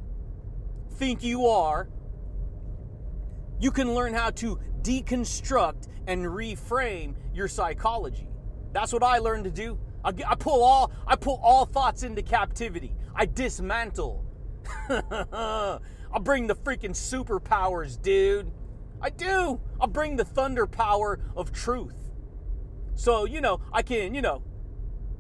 think 0.96 1.22
you 1.24 1.46
are. 1.46 1.90
You 3.66 3.72
can 3.72 3.96
learn 3.96 4.14
how 4.14 4.30
to 4.30 4.60
deconstruct 4.84 5.88
and 6.06 6.24
reframe 6.24 7.16
your 7.34 7.48
psychology. 7.48 8.28
That's 8.74 8.94
what 8.94 9.02
I 9.02 9.18
learned 9.18 9.46
to 9.46 9.50
do. 9.50 9.80
I, 10.04 10.14
I 10.28 10.36
pull 10.36 10.64
all 10.64 10.92
I 11.08 11.16
pull 11.16 11.40
all 11.42 11.66
thoughts 11.66 12.04
into 12.04 12.22
captivity. 12.22 12.94
I 13.16 13.26
dismantle. 13.26 14.24
I 14.88 15.80
bring 16.22 16.46
the 16.46 16.54
freaking 16.54 16.92
superpowers, 16.92 18.00
dude. 18.00 18.52
I 19.02 19.10
do. 19.10 19.60
I 19.82 19.88
bring 19.88 20.16
the 20.16 20.26
thunder 20.26 20.68
power 20.68 21.20
of 21.36 21.52
truth. 21.52 22.12
So, 22.94 23.26
you 23.26 23.42
know, 23.42 23.62
I 23.74 23.82
can, 23.82 24.14
you 24.14 24.22
know, 24.22 24.44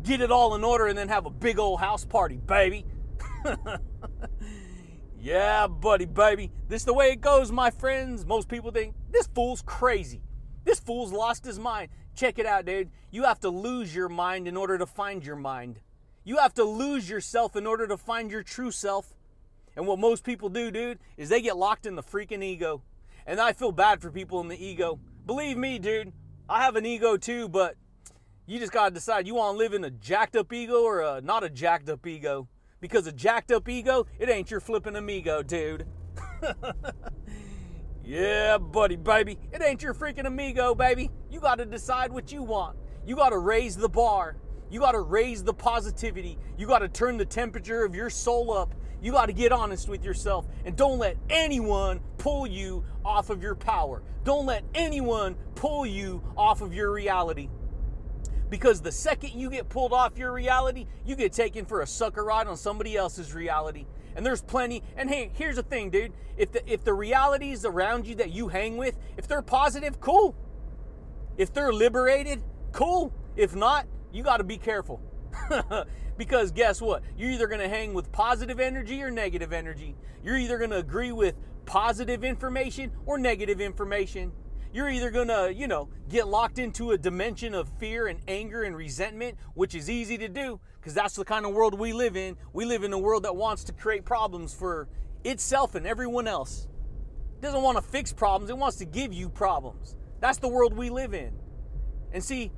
get 0.04 0.22
it 0.22 0.30
all 0.30 0.54
in 0.54 0.64
order 0.64 0.86
and 0.86 0.96
then 0.96 1.08
have 1.08 1.26
a 1.26 1.32
big 1.32 1.58
old 1.58 1.80
house 1.80 2.06
party, 2.06 2.38
baby. 2.46 2.86
yeah, 5.26 5.66
buddy, 5.66 6.06
baby. 6.06 6.52
This 6.68 6.84
is 6.84 6.86
the 6.86 6.94
way 6.94 7.10
it 7.10 7.20
goes, 7.20 7.52
my 7.52 7.72
friends. 7.72 8.28
Most 8.28 8.48
people 8.48 8.70
think 8.70 8.94
this 9.10 9.26
fool's 9.26 9.64
crazy. 9.64 10.22
This 10.66 10.80
fool's 10.80 11.12
lost 11.12 11.46
his 11.46 11.58
mind. 11.58 11.90
Check 12.16 12.38
it 12.38 12.46
out, 12.46 12.66
dude. 12.66 12.92
You 13.10 13.24
have 13.24 13.40
to 13.40 13.50
lose 13.50 13.96
your 13.96 14.08
mind 14.08 14.48
in 14.48 14.56
order 14.56 14.78
to 14.78 14.86
find 14.86 15.26
your 15.26 15.36
mind. 15.36 15.80
You 16.24 16.38
have 16.38 16.54
to 16.54 16.64
lose 16.64 17.10
yourself 17.10 17.56
in 17.56 17.66
order 17.66 17.88
to 17.88 17.98
find 17.98 18.30
your 18.30 18.44
true 18.44 18.70
self. 18.70 19.16
And 19.76 19.88
what 19.88 19.98
most 19.98 20.24
people 20.24 20.48
do, 20.48 20.70
dude, 20.70 21.00
is 21.18 21.30
they 21.30 21.42
get 21.42 21.58
locked 21.58 21.88
in 21.88 21.96
the 21.96 22.04
freaking 22.04 22.44
ego. 22.44 22.84
And 23.26 23.40
I 23.40 23.54
feel 23.54 23.72
bad 23.72 24.04
for 24.04 24.12
people 24.12 24.42
in 24.42 24.48
the 24.48 24.64
ego. 24.64 25.00
Believe 25.26 25.58
me, 25.58 25.80
dude, 25.80 26.14
I 26.48 26.62
have 26.62 26.76
an 26.76 26.86
ego 26.86 27.18
too, 27.18 27.50
but 27.50 27.78
you 28.46 28.60
just 28.60 28.72
gotta 28.72 28.94
decide 28.94 29.26
you 29.26 29.34
wanna 29.34 29.58
live 29.58 29.74
in 29.74 29.86
a 29.86 29.90
jacked 29.90 30.36
up 30.36 30.54
ego 30.54 30.84
or 30.84 31.02
a 31.02 31.20
not 31.20 31.44
a 31.44 31.50
jacked 31.50 31.90
up 31.90 32.06
ego. 32.06 32.48
Because 32.80 33.08
a 33.08 33.12
jacked 33.12 33.52
up 33.52 33.68
ego, 33.68 34.06
it 34.20 34.30
ain't 34.30 34.52
your 34.52 34.60
flipping 34.60 34.96
amigo, 34.96 35.42
dude. 35.42 35.86
yeah, 38.04 38.58
buddy, 38.58 38.96
baby. 38.96 39.38
It 39.52 39.62
ain't 39.62 39.82
your 39.82 39.94
freaking 39.94 40.26
amigo, 40.26 40.76
baby. 40.76 41.10
You 41.30 41.40
gotta 41.40 41.66
decide 41.66 42.12
what 42.12 42.32
you 42.32 42.44
want. 42.44 42.78
You 43.06 43.16
gotta 43.16 43.38
raise 43.38 43.76
the 43.76 43.90
bar. 43.90 44.38
You 44.70 44.80
gotta 44.80 45.02
raise 45.02 45.44
the 45.44 45.54
positivity. 45.54 46.38
You 46.58 46.68
gotta 46.68 46.90
turn 46.90 47.18
the 47.18 47.26
temperature 47.26 47.84
of 47.84 47.96
your 47.96 48.10
soul 48.10 48.52
up. 48.52 48.76
You 49.02 49.12
got 49.12 49.28
to 49.28 49.34
get 49.34 49.52
honest 49.52 49.88
with 49.88 50.04
yourself 50.04 50.48
and 50.66 50.76
don't 50.76 50.98
let 50.98 51.18
anyone 51.30 52.00
pull 52.18 52.48
you 52.48 52.84
off 53.04 53.30
of 53.30 53.44
your 53.44 53.54
power. 53.54 54.02
Don't 54.24 54.48
let 54.48 54.64
anyone 54.74 55.36
pull 55.54 55.86
you 55.86 56.24
off 56.36 56.62
of 56.62 56.74
your 56.74 56.92
reality. 56.92 57.50
Because 58.50 58.82
the 58.82 58.92
second 58.92 59.32
you 59.40 59.50
get 59.50 59.70
pulled 59.70 59.94
off 59.94 60.18
your 60.18 60.32
reality, 60.32 60.86
you 61.06 61.16
get 61.16 61.34
taken 61.34 61.66
for 61.66 61.82
a 61.82 61.88
sucker 61.88 62.24
ride 62.24 62.48
on 62.48 62.58
somebody 62.58 62.96
else's 62.96 63.34
reality. 63.34 63.86
And 64.16 64.26
there's 64.26 64.42
plenty. 64.42 64.84
And 64.96 65.10
hey, 65.10 65.32
here's 65.34 65.58
the 65.58 65.64
thing, 65.64 65.90
dude. 65.90 66.14
If 66.38 66.52
the 66.52 66.72
if 66.72 66.84
the 66.84 66.94
realities 66.94 67.66
around 67.66 68.08
you 68.08 68.16
that 68.16 68.32
you 68.32 68.48
hang 68.48 68.78
with, 68.78 68.98
if 69.18 69.28
they're 69.28 69.42
positive, 69.42 70.00
cool. 70.00 70.36
If 71.38 71.54
they're 71.54 71.74
liberated, 71.74 72.42
cool. 72.72 73.14
If 73.36 73.56
not, 73.56 73.88
you 74.14 74.24
got 74.24 74.38
to 74.38 74.44
be 74.44 74.58
careful. 74.58 75.02
because 76.18 76.52
guess 76.52 76.82
what? 76.82 77.04
You're 77.18 77.32
either 77.32 77.48
going 77.48 77.60
to 77.60 77.68
hang 77.68 77.94
with 77.94 78.12
positive 78.12 78.60
energy 78.60 79.02
or 79.02 79.12
negative 79.12 79.52
energy. 79.52 79.96
You're 80.24 80.38
either 80.38 80.58
going 80.58 80.70
to 80.70 80.78
agree 80.78 81.12
with 81.12 81.36
positive 81.66 82.24
information 82.24 82.92
or 83.06 83.18
negative 83.18 83.60
information. 83.60 84.32
You're 84.76 84.90
either 84.90 85.10
going 85.10 85.30
to, 85.30 85.54
you 85.56 85.70
know, 85.70 85.88
get 86.10 86.28
locked 86.28 86.60
into 86.60 86.92
a 86.92 86.98
dimension 86.98 87.56
of 87.56 87.70
fear 87.80 88.08
and 88.08 88.20
anger 88.28 88.64
and 88.64 88.76
resentment, 88.76 89.38
which 89.54 89.74
is 89.74 89.90
easy 89.90 90.18
to 90.18 90.28
do 90.28 90.60
because 90.78 90.94
that's 90.94 91.16
the 91.16 91.24
kind 91.24 91.46
of 91.46 91.54
world 91.54 91.80
we 91.80 91.94
live 91.94 92.18
in. 92.18 92.36
We 92.52 92.66
live 92.66 92.84
in 92.84 92.92
a 92.92 93.00
world 93.00 93.24
that 93.24 93.38
wants 93.38 93.64
to 93.64 93.72
create 93.72 94.04
problems 94.04 94.54
for 94.54 94.90
itself 95.24 95.76
and 95.76 95.88
everyone 95.88 96.28
else. 96.28 96.68
It 97.38 97.42
doesn't 97.42 97.62
want 97.62 97.78
to 97.78 97.82
fix 97.82 98.12
problems, 98.12 98.50
it 98.50 98.58
wants 98.58 98.76
to 98.80 98.86
give 98.86 99.14
you 99.14 99.30
problems. 99.30 99.96
That's 100.20 100.40
the 100.40 100.50
world 100.50 100.76
we 100.76 100.90
live 100.90 101.14
in. 101.14 101.32
And 102.12 102.22
see, 102.22 102.52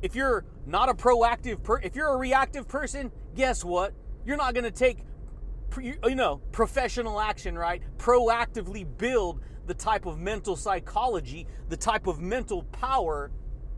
if 0.00 0.16
you're 0.16 0.46
not 0.64 0.88
a 0.88 0.94
proactive 0.94 1.62
per 1.62 1.80
if 1.80 1.94
you're 1.94 2.14
a 2.14 2.16
reactive 2.16 2.66
person, 2.66 3.12
guess 3.34 3.62
what? 3.62 3.92
You're 4.24 4.38
not 4.38 4.54
going 4.54 4.64
to 4.64 4.70
take 4.70 5.00
you 5.82 6.14
know, 6.14 6.40
professional 6.50 7.20
action, 7.20 7.58
right? 7.58 7.82
Proactively 7.98 8.86
build 8.96 9.42
the 9.68 9.74
type 9.74 10.06
of 10.06 10.18
mental 10.18 10.56
psychology, 10.56 11.46
the 11.68 11.76
type 11.76 12.06
of 12.08 12.20
mental 12.20 12.64
power 12.64 13.30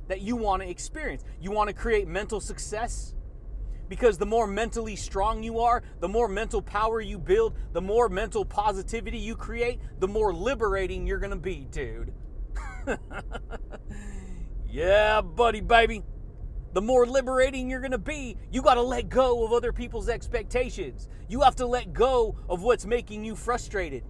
that 0.09 0.23
you 0.23 0.37
want 0.37 0.63
to 0.63 0.71
experience. 0.71 1.25
You 1.41 1.51
want 1.51 1.69
to 1.69 1.75
create 1.75 2.09
mental 2.09 2.41
success? 2.41 3.15
Because 3.89 4.17
the 4.17 4.27
more 4.27 4.47
mentally 4.47 4.95
strong 4.95 5.43
you 5.43 5.59
are, 5.59 5.83
the 5.99 6.09
more 6.09 6.29
mental 6.29 6.63
power 6.63 7.01
you 7.01 7.19
build, 7.19 7.57
the 7.73 7.81
more 7.81 8.09
mental 8.09 8.45
positivity 8.45 9.19
you 9.19 9.35
create, 9.35 9.81
the 9.99 10.07
more 10.07 10.33
liberating 10.33 11.07
you're 11.07 11.19
going 11.19 11.31
to 11.31 11.37
be, 11.37 11.67
dude. 11.71 12.13
yeah, 14.71 15.21
buddy, 15.21 15.61
baby. 15.61 16.05
The 16.73 16.81
more 16.81 17.05
liberating 17.05 17.69
you're 17.69 17.81
gonna 17.81 17.99
be, 17.99 18.37
you 18.53 18.63
gotta 18.63 18.81
let 18.81 19.09
go 19.09 19.45
of 19.45 19.53
other 19.53 19.73
people's 19.73 20.09
expectations. 20.09 21.09
You 21.29 21.41
have 21.41 21.57
to 21.57 21.67
let 21.67 21.93
go 21.93 22.37
of 22.49 22.63
what's 22.63 22.87
making 22.87 23.25
you 23.25 23.35
frustrated. 23.35 24.05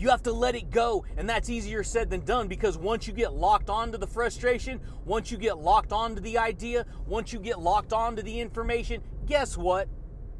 You 0.00 0.08
have 0.08 0.22
to 0.22 0.32
let 0.32 0.54
it 0.54 0.70
go, 0.70 1.04
and 1.18 1.28
that's 1.28 1.50
easier 1.50 1.84
said 1.84 2.08
than 2.08 2.24
done 2.24 2.48
because 2.48 2.78
once 2.78 3.06
you 3.06 3.12
get 3.12 3.34
locked 3.34 3.68
onto 3.68 3.98
the 3.98 4.06
frustration, 4.06 4.80
once 5.04 5.30
you 5.30 5.36
get 5.36 5.58
locked 5.58 5.92
onto 5.92 6.22
the 6.22 6.38
idea, 6.38 6.86
once 7.06 7.34
you 7.34 7.38
get 7.38 7.60
locked 7.60 7.92
onto 7.92 8.22
the 8.22 8.40
information, 8.40 9.02
guess 9.26 9.58
what? 9.58 9.88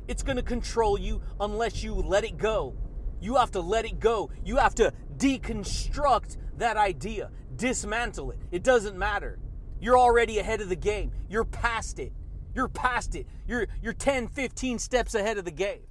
It's 0.08 0.22
gonna 0.22 0.42
control 0.42 0.98
you 0.98 1.20
unless 1.40 1.82
you 1.82 1.92
let 1.92 2.24
it 2.24 2.38
go. 2.38 2.74
You 3.20 3.36
have 3.36 3.50
to 3.50 3.60
let 3.60 3.84
it 3.84 4.00
go. 4.00 4.30
You 4.46 4.56
have 4.56 4.74
to 4.76 4.94
deconstruct 5.18 6.38
that 6.56 6.78
idea, 6.78 7.30
dismantle 7.54 8.30
it. 8.30 8.38
It 8.50 8.62
doesn't 8.62 8.96
matter. 8.96 9.38
You're 9.78 9.98
already 9.98 10.38
ahead 10.38 10.62
of 10.62 10.70
the 10.70 10.74
game. 10.74 11.12
You're 11.28 11.44
past 11.44 11.98
it. 11.98 12.14
You're 12.54 12.68
past 12.68 13.14
it. 13.14 13.26
You're 13.46 13.66
you're 13.82 13.92
10, 13.92 14.28
15 14.28 14.78
steps 14.78 15.14
ahead 15.14 15.36
of 15.36 15.44
the 15.44 15.50
game. 15.50 15.82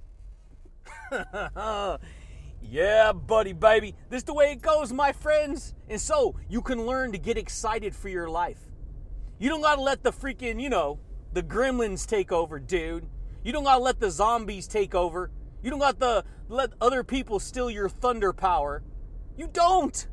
yeah, 2.62 3.12
buddy, 3.12 3.52
baby. 3.52 3.94
This 4.08 4.18
is 4.18 4.24
the 4.24 4.34
way 4.34 4.52
it 4.52 4.62
goes, 4.62 4.92
my 4.92 5.12
friends. 5.12 5.74
And 5.88 6.00
so 6.00 6.36
you 6.48 6.60
can 6.62 6.86
learn 6.86 7.12
to 7.12 7.18
get 7.18 7.36
excited 7.36 7.94
for 7.94 8.08
your 8.08 8.28
life. 8.28 8.60
You 9.38 9.48
don't 9.48 9.62
gotta 9.62 9.80
let 9.80 10.02
the 10.02 10.12
freaking, 10.12 10.60
you 10.60 10.68
know, 10.68 11.00
the 11.32 11.42
gremlins 11.42 12.06
take 12.06 12.32
over, 12.32 12.58
dude. 12.58 13.06
You 13.42 13.52
don't 13.52 13.64
gotta 13.64 13.82
let 13.82 14.00
the 14.00 14.10
zombies 14.10 14.66
take 14.66 14.94
over. 14.94 15.30
You 15.62 15.70
don't 15.70 15.78
got 15.78 16.00
to 16.00 16.24
let 16.48 16.72
other 16.80 17.04
people 17.04 17.38
steal 17.38 17.70
your 17.70 17.88
thunder 17.88 18.32
power. 18.32 18.82
You 19.36 19.48
don't. 19.52 20.06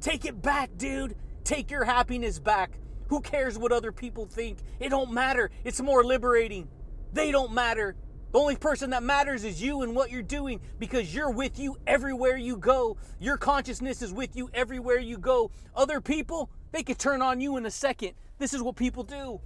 Take 0.00 0.24
it 0.24 0.40
back, 0.40 0.70
dude. 0.76 1.16
Take 1.44 1.70
your 1.70 1.84
happiness 1.84 2.38
back. 2.38 2.78
Who 3.08 3.20
cares 3.20 3.58
what 3.58 3.72
other 3.72 3.92
people 3.92 4.26
think? 4.26 4.58
It 4.80 4.88
don't 4.88 5.12
matter. 5.12 5.50
It's 5.62 5.80
more 5.80 6.04
liberating. 6.04 6.68
They 7.12 7.30
don't 7.30 7.52
matter. 7.52 7.96
The 8.34 8.40
only 8.40 8.56
person 8.56 8.90
that 8.90 9.04
matters 9.04 9.44
is 9.44 9.62
you 9.62 9.82
and 9.82 9.94
what 9.94 10.10
you're 10.10 10.20
doing 10.20 10.58
because 10.80 11.14
you're 11.14 11.30
with 11.30 11.56
you 11.56 11.76
everywhere 11.86 12.36
you 12.36 12.56
go. 12.56 12.96
Your 13.20 13.36
consciousness 13.36 14.02
is 14.02 14.12
with 14.12 14.34
you 14.34 14.50
everywhere 14.52 14.98
you 14.98 15.18
go. 15.18 15.52
Other 15.76 16.00
people, 16.00 16.50
they 16.72 16.82
could 16.82 16.98
turn 16.98 17.22
on 17.22 17.40
you 17.40 17.56
in 17.58 17.64
a 17.64 17.70
second. 17.70 18.14
This 18.40 18.52
is 18.52 18.60
what 18.60 18.74
people 18.74 19.04
do. 19.04 19.40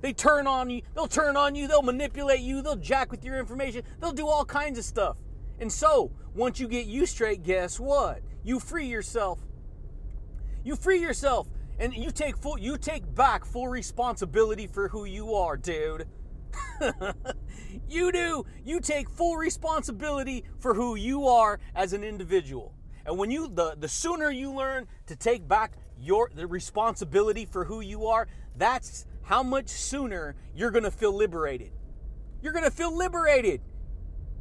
They 0.00 0.14
turn 0.14 0.46
on 0.46 0.70
you, 0.70 0.80
they'll 0.94 1.06
turn 1.06 1.36
on 1.36 1.54
you, 1.54 1.68
they'll 1.68 1.82
manipulate 1.82 2.40
you, 2.40 2.62
they'll 2.62 2.76
jack 2.76 3.10
with 3.10 3.22
your 3.22 3.38
information, 3.38 3.82
they'll 4.00 4.12
do 4.12 4.26
all 4.26 4.46
kinds 4.46 4.78
of 4.78 4.84
stuff. 4.86 5.18
And 5.60 5.70
so, 5.70 6.12
once 6.34 6.58
you 6.58 6.68
get 6.68 6.86
you 6.86 7.04
straight, 7.04 7.42
guess 7.42 7.78
what? 7.78 8.22
You 8.42 8.58
free 8.58 8.86
yourself. 8.86 9.38
You 10.64 10.76
free 10.76 11.02
yourself 11.02 11.46
and 11.78 11.92
you 11.92 12.10
take 12.10 12.38
full 12.38 12.58
you 12.58 12.78
take 12.78 13.14
back 13.14 13.44
full 13.44 13.68
responsibility 13.68 14.66
for 14.66 14.88
who 14.88 15.04
you 15.04 15.34
are, 15.34 15.58
dude. 15.58 16.06
you 17.88 18.12
do. 18.12 18.44
You 18.64 18.80
take 18.80 19.08
full 19.08 19.36
responsibility 19.36 20.44
for 20.58 20.74
who 20.74 20.94
you 20.94 21.26
are 21.26 21.60
as 21.74 21.92
an 21.92 22.04
individual. 22.04 22.74
And 23.04 23.18
when 23.18 23.30
you 23.30 23.48
the 23.48 23.76
the 23.78 23.88
sooner 23.88 24.30
you 24.30 24.52
learn 24.52 24.88
to 25.06 25.16
take 25.16 25.46
back 25.46 25.74
your 25.98 26.30
the 26.34 26.46
responsibility 26.46 27.46
for 27.46 27.64
who 27.64 27.80
you 27.80 28.06
are, 28.06 28.28
that's 28.56 29.06
how 29.22 29.42
much 29.42 29.68
sooner 29.68 30.34
you're 30.54 30.70
going 30.70 30.84
to 30.84 30.90
feel 30.90 31.12
liberated. 31.12 31.70
You're 32.42 32.52
going 32.52 32.64
to 32.64 32.70
feel 32.70 32.96
liberated. 32.96 33.60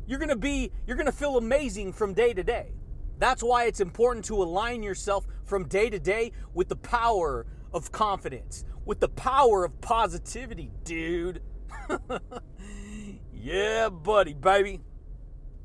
You're 0.08 0.20
going 0.20 0.30
to 0.30 0.36
be 0.36 0.72
you're 0.86 0.98
going 0.98 1.06
to 1.06 1.12
feel 1.12 1.38
amazing 1.38 1.94
from 1.94 2.14
day 2.14 2.34
to 2.34 2.44
day. 2.44 2.74
That's 3.18 3.42
why 3.42 3.66
it's 3.66 3.80
important 3.80 4.26
to 4.26 4.42
align 4.42 4.84
yourself 4.84 5.26
from 5.44 5.68
day 5.68 5.90
to 5.90 6.00
day 6.00 6.34
with 6.54 6.70
the 6.70 6.76
power 6.76 7.46
of 7.74 7.92
confidence, 7.92 8.66
with 8.86 9.00
the 9.00 9.10
power 9.10 9.64
of 9.64 9.80
positivity, 9.82 10.72
dude. 10.84 11.42
yeah, 13.34 13.90
buddy, 13.90 14.34
baby. 14.34 14.82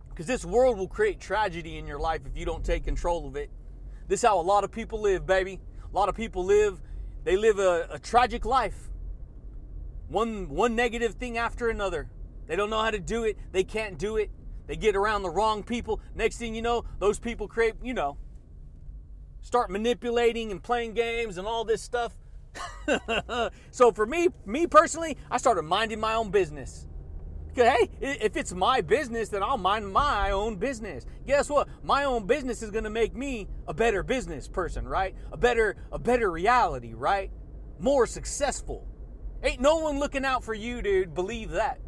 Because 0.08 0.26
this 0.26 0.44
world 0.44 0.78
will 0.78 0.88
create 0.88 1.20
tragedy 1.20 1.78
in 1.78 1.86
your 1.86 1.98
life 1.98 2.22
if 2.26 2.36
you 2.36 2.44
don't 2.44 2.64
take 2.64 2.84
control 2.84 3.26
of 3.26 3.36
it. 3.36 3.50
This 4.08 4.20
is 4.20 4.26
how 4.28 4.40
a 4.40 4.42
lot 4.42 4.64
of 4.64 4.72
people 4.72 5.00
live, 5.00 5.26
baby. 5.26 5.60
A 5.92 5.96
lot 5.96 6.08
of 6.08 6.14
people 6.14 6.44
live, 6.44 6.80
they 7.24 7.36
live 7.36 7.58
a, 7.58 7.88
a 7.92 7.98
tragic 7.98 8.44
life. 8.44 8.90
One 10.08 10.48
one 10.48 10.74
negative 10.74 11.14
thing 11.14 11.38
after 11.38 11.68
another. 11.68 12.10
They 12.46 12.56
don't 12.56 12.70
know 12.70 12.82
how 12.82 12.90
to 12.90 12.98
do 12.98 13.24
it. 13.24 13.38
They 13.52 13.62
can't 13.62 13.96
do 13.96 14.16
it. 14.16 14.30
They 14.66 14.76
get 14.76 14.96
around 14.96 15.22
the 15.22 15.30
wrong 15.30 15.62
people. 15.62 16.00
Next 16.14 16.38
thing 16.38 16.54
you 16.54 16.62
know, 16.62 16.84
those 16.98 17.18
people 17.18 17.46
create, 17.46 17.74
you 17.82 17.94
know, 17.94 18.18
start 19.40 19.70
manipulating 19.70 20.50
and 20.50 20.62
playing 20.62 20.94
games 20.94 21.38
and 21.38 21.46
all 21.46 21.64
this 21.64 21.82
stuff. 21.82 22.16
so 23.70 23.92
for 23.92 24.06
me, 24.06 24.28
me 24.46 24.66
personally, 24.66 25.16
I 25.30 25.38
started 25.38 25.62
minding 25.62 26.00
my 26.00 26.14
own 26.14 26.30
business. 26.30 26.86
Hey, 27.54 27.90
if 28.00 28.36
it's 28.36 28.52
my 28.52 28.80
business, 28.80 29.28
then 29.28 29.42
I'll 29.42 29.58
mind 29.58 29.92
my 29.92 30.30
own 30.30 30.56
business. 30.56 31.04
Guess 31.26 31.50
what? 31.50 31.68
My 31.82 32.04
own 32.04 32.26
business 32.26 32.62
is 32.62 32.70
gonna 32.70 32.90
make 32.90 33.14
me 33.14 33.48
a 33.66 33.74
better 33.74 34.02
business 34.02 34.46
person, 34.48 34.86
right? 34.86 35.14
A 35.32 35.36
better, 35.36 35.76
a 35.90 35.98
better 35.98 36.30
reality, 36.30 36.94
right? 36.94 37.30
More 37.78 38.06
successful. 38.06 38.86
Ain't 39.42 39.60
no 39.60 39.78
one 39.78 39.98
looking 39.98 40.24
out 40.24 40.44
for 40.44 40.54
you, 40.54 40.80
dude. 40.80 41.14
Believe 41.14 41.50
that. 41.50 41.80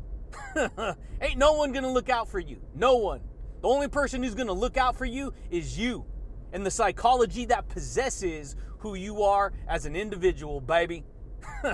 Ain't 1.21 1.39
no 1.39 1.53
one 1.55 1.73
gonna 1.73 1.93
look 1.93 2.09
out 2.09 2.29
for 2.29 2.41
you. 2.41 2.61
No 2.75 2.97
one. 2.97 3.21
The 3.61 3.69
only 3.69 3.89
person 3.89 4.23
who's 4.23 4.35
gonna 4.35 4.53
look 4.53 4.77
out 4.77 4.97
for 4.97 5.05
you 5.05 5.33
is 5.51 5.79
you 5.79 6.05
and 6.53 6.67
the 6.67 6.71
psychology 6.71 7.45
that 7.47 7.69
possesses 7.69 8.57
who 8.83 8.95
you 8.95 9.23
are 9.23 9.53
as 9.69 9.87
an 9.87 9.95
individual, 9.95 10.61
baby. 10.61 11.05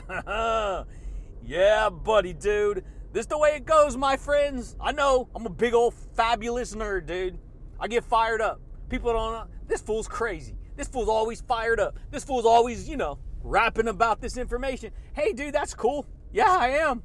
yeah, 1.45 1.89
buddy, 1.91 2.35
dude. 2.35 2.85
This 3.13 3.25
the 3.27 3.39
way 3.39 3.57
it 3.57 3.65
goes, 3.65 3.97
my 3.97 4.17
friends. 4.17 4.77
I 4.79 4.93
know 4.93 5.29
I'm 5.35 5.47
a 5.47 5.51
big 5.51 5.73
old 5.73 5.95
fabulous 6.15 6.75
nerd, 6.75 7.07
dude. 7.07 7.39
I 7.81 7.89
get 7.89 8.05
fired 8.05 8.43
up. 8.43 8.61
People 8.91 9.13
don't 9.13 9.33
know. 9.33 9.47
This 9.67 9.81
fool's 9.81 10.07
crazy. 10.07 10.57
This 10.77 10.87
fool's 10.87 11.09
always 11.09 11.41
fired 11.41 11.81
up. 11.81 11.99
This 12.11 12.25
fool's 12.25 12.45
always, 12.45 12.89
you 12.89 12.97
know, 12.97 13.19
rapping 13.43 13.89
about 13.89 14.21
this 14.21 14.37
information. 14.37 14.93
Hey, 15.15 15.33
dude, 15.33 15.55
that's 15.55 15.75
cool. 15.75 16.07
Yeah, 16.31 16.51
I 16.51 16.69
am. 16.69 17.03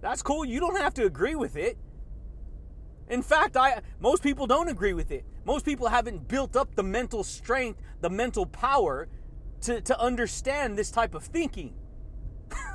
That's 0.00 0.22
cool. 0.22 0.44
You 0.44 0.60
don't 0.60 0.80
have 0.80 0.94
to 0.94 1.04
agree 1.04 1.34
with 1.34 1.56
it. 1.56 1.76
In 3.10 3.22
fact, 3.22 3.56
I 3.56 3.82
most 4.00 4.22
people 4.22 4.46
don't 4.46 4.68
agree 4.68 4.94
with 4.94 5.10
it. 5.10 5.24
Most 5.44 5.64
people 5.64 5.88
haven't 5.88 6.28
built 6.28 6.56
up 6.56 6.74
the 6.74 6.82
mental 6.82 7.24
strength, 7.24 7.80
the 8.00 8.10
mental 8.10 8.46
power 8.46 9.08
to, 9.62 9.80
to 9.80 10.00
understand 10.00 10.78
this 10.78 10.90
type 10.90 11.14
of 11.14 11.24
thinking. 11.24 11.74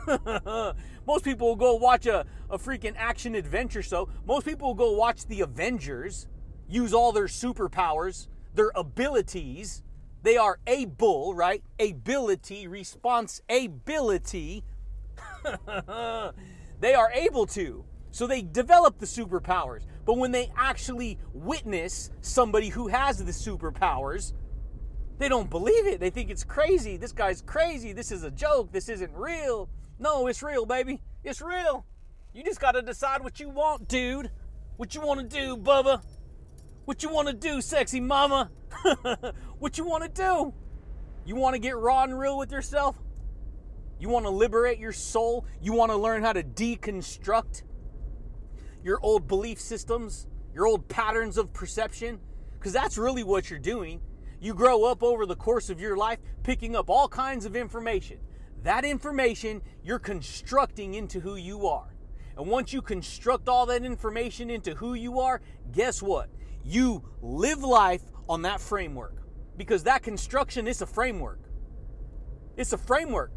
most 1.07 1.23
people 1.23 1.47
will 1.47 1.55
go 1.55 1.75
watch 1.75 2.05
a, 2.05 2.25
a 2.49 2.57
freaking 2.57 2.93
action 2.97 3.35
adventure 3.35 3.81
show. 3.81 4.09
Most 4.25 4.45
people 4.45 4.69
will 4.69 4.75
go 4.75 4.91
watch 4.91 5.25
the 5.25 5.41
Avengers, 5.41 6.27
use 6.67 6.93
all 6.93 7.11
their 7.11 7.25
superpowers, 7.25 8.27
their 8.53 8.71
abilities. 8.75 9.83
They 10.21 10.37
are 10.37 10.59
able, 10.67 11.33
right? 11.33 11.63
Ability, 11.79 12.67
response 12.67 13.41
ability. 13.49 14.63
they 16.79 16.93
are 16.93 17.11
able 17.11 17.45
to. 17.47 17.85
So 18.11 18.27
they 18.27 18.41
develop 18.41 18.99
the 18.99 19.05
superpowers. 19.05 19.85
But 20.05 20.17
when 20.17 20.31
they 20.31 20.51
actually 20.55 21.17
witness 21.33 22.11
somebody 22.21 22.69
who 22.69 22.87
has 22.87 23.17
the 23.17 23.31
superpowers, 23.31 24.33
they 25.23 25.29
don't 25.29 25.49
believe 25.49 25.87
it. 25.87 26.01
They 26.01 26.09
think 26.09 26.29
it's 26.29 26.43
crazy. 26.43 26.97
This 26.97 27.13
guy's 27.13 27.41
crazy. 27.41 27.93
This 27.93 28.11
is 28.11 28.23
a 28.23 28.31
joke. 28.31 28.73
This 28.73 28.89
isn't 28.89 29.13
real. 29.15 29.69
No, 29.97 30.27
it's 30.27 30.43
real, 30.43 30.65
baby. 30.65 31.01
It's 31.23 31.39
real. 31.41 31.85
You 32.33 32.43
just 32.43 32.59
got 32.59 32.73
to 32.73 32.81
decide 32.81 33.23
what 33.23 33.39
you 33.39 33.47
want, 33.47 33.87
dude. 33.87 34.31
What 34.75 34.93
you 34.93 34.99
want 34.99 35.21
to 35.21 35.25
do, 35.25 35.55
Bubba. 35.55 36.03
What 36.83 37.03
you 37.03 37.09
want 37.09 37.29
to 37.29 37.33
do, 37.33 37.61
sexy 37.61 38.01
mama. 38.01 38.51
what 39.59 39.77
you 39.77 39.85
want 39.85 40.03
to 40.03 40.09
do. 40.09 40.53
You 41.25 41.37
want 41.37 41.53
to 41.53 41.59
get 41.59 41.77
raw 41.77 42.03
and 42.03 42.19
real 42.19 42.37
with 42.37 42.51
yourself? 42.51 42.97
You 43.99 44.09
want 44.09 44.25
to 44.25 44.29
liberate 44.29 44.77
your 44.77 44.91
soul? 44.91 45.45
You 45.61 45.71
want 45.71 45.93
to 45.93 45.97
learn 45.97 46.21
how 46.21 46.33
to 46.33 46.43
deconstruct 46.43 47.63
your 48.83 48.99
old 49.01 49.29
belief 49.29 49.61
systems, 49.61 50.27
your 50.53 50.67
old 50.67 50.89
patterns 50.89 51.37
of 51.37 51.53
perception? 51.53 52.19
Because 52.59 52.73
that's 52.73 52.97
really 52.97 53.23
what 53.23 53.49
you're 53.49 53.57
doing. 53.57 54.01
You 54.43 54.53
grow 54.53 54.83
up 54.83 55.01
over 55.01 55.25
the 55.25 55.37
course 55.37 55.69
of 55.69 55.79
your 55.79 55.95
life 55.95 56.19
picking 56.43 56.75
up 56.75 56.89
all 56.89 57.07
kinds 57.07 57.45
of 57.45 57.55
information. 57.55 58.17
That 58.63 58.83
information 58.83 59.61
you're 59.81 59.99
constructing 59.99 60.95
into 60.95 61.21
who 61.21 61.37
you 61.37 61.65
are. 61.65 61.95
And 62.35 62.47
once 62.47 62.73
you 62.73 62.81
construct 62.81 63.47
all 63.47 63.65
that 63.67 63.85
information 63.85 64.49
into 64.49 64.75
who 64.75 64.95
you 64.95 65.21
are, 65.21 65.39
guess 65.71 66.01
what? 66.01 66.29
You 66.61 67.05
live 67.21 67.63
life 67.63 68.01
on 68.27 68.41
that 68.41 68.59
framework. 68.59 69.15
Because 69.55 69.83
that 69.83 70.03
construction 70.03 70.67
is 70.67 70.81
a 70.81 70.87
framework. 70.87 71.39
It's 72.57 72.73
a 72.73 72.77
framework. 72.77 73.31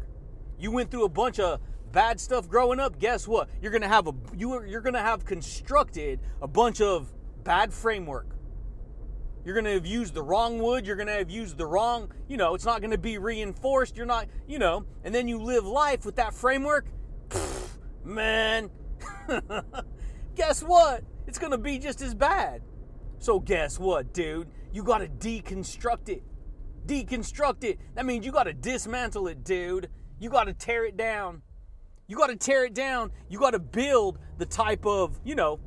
You 0.59 0.71
went 0.71 0.91
through 0.91 1.05
a 1.05 1.09
bunch 1.09 1.39
of 1.39 1.61
bad 1.93 2.19
stuff 2.19 2.49
growing 2.49 2.81
up, 2.81 2.99
guess 2.99 3.29
what? 3.29 3.47
You're 3.61 3.71
gonna 3.71 3.87
have 3.87 4.07
a 4.07 4.13
you 4.35 4.51
are, 4.51 4.81
gonna 4.81 5.01
have 5.01 5.23
constructed 5.23 6.19
a 6.41 6.49
bunch 6.49 6.81
of 6.81 7.13
bad 7.45 7.73
framework. 7.73 8.36
You're 9.47 9.55
gonna 9.55 9.71
have 9.71 9.85
used 9.85 10.13
the 10.13 10.21
wrong 10.21 10.59
wood. 10.59 10.85
You're 10.85 10.97
gonna 10.97 11.13
have 11.13 11.29
used 11.29 11.57
the 11.57 11.65
wrong. 11.65 12.11
You 12.27 12.35
know, 12.35 12.53
it's 12.53 12.65
not 12.65 12.81
gonna 12.81 12.97
be 12.97 13.17
reinforced. 13.17 13.95
You're 13.95 14.05
not. 14.05 14.27
You 14.45 14.59
know, 14.59 14.83
and 15.05 15.15
then 15.15 15.29
you 15.29 15.41
live 15.41 15.65
life 15.65 16.05
with 16.05 16.17
that 16.17 16.33
framework. 16.33 16.87
Pfft, 17.29 17.77
man, 18.03 18.69
guess 20.35 20.61
what? 20.61 21.05
It's 21.27 21.39
gonna 21.39 21.57
be 21.57 21.79
just 21.79 22.01
as 22.01 22.13
bad. 22.13 22.61
So 23.19 23.39
guess 23.39 23.79
what, 23.79 24.13
dude? 24.13 24.49
You 24.73 24.83
gotta 24.83 25.07
deconstruct 25.07 26.09
it. 26.09 26.23
Deconstruct 26.85 27.63
it. 27.63 27.79
That 27.95 28.05
means 28.05 28.25
you 28.25 28.33
gotta 28.33 28.53
dismantle 28.53 29.29
it, 29.29 29.45
dude. 29.45 29.87
You 30.19 30.29
gotta 30.29 30.51
tear 30.51 30.83
it 30.83 30.97
down. 30.97 31.41
You 32.09 32.17
got 32.17 32.27
to 32.27 32.37
tear 32.37 32.63
it 32.63 32.73
down. 32.73 33.11
You 33.29 33.37
got 33.37 33.51
to 33.51 33.59
build 33.59 34.17
the 34.37 34.45
type 34.45 34.85
of, 34.85 35.19
you 35.25 35.35
know, 35.35 35.59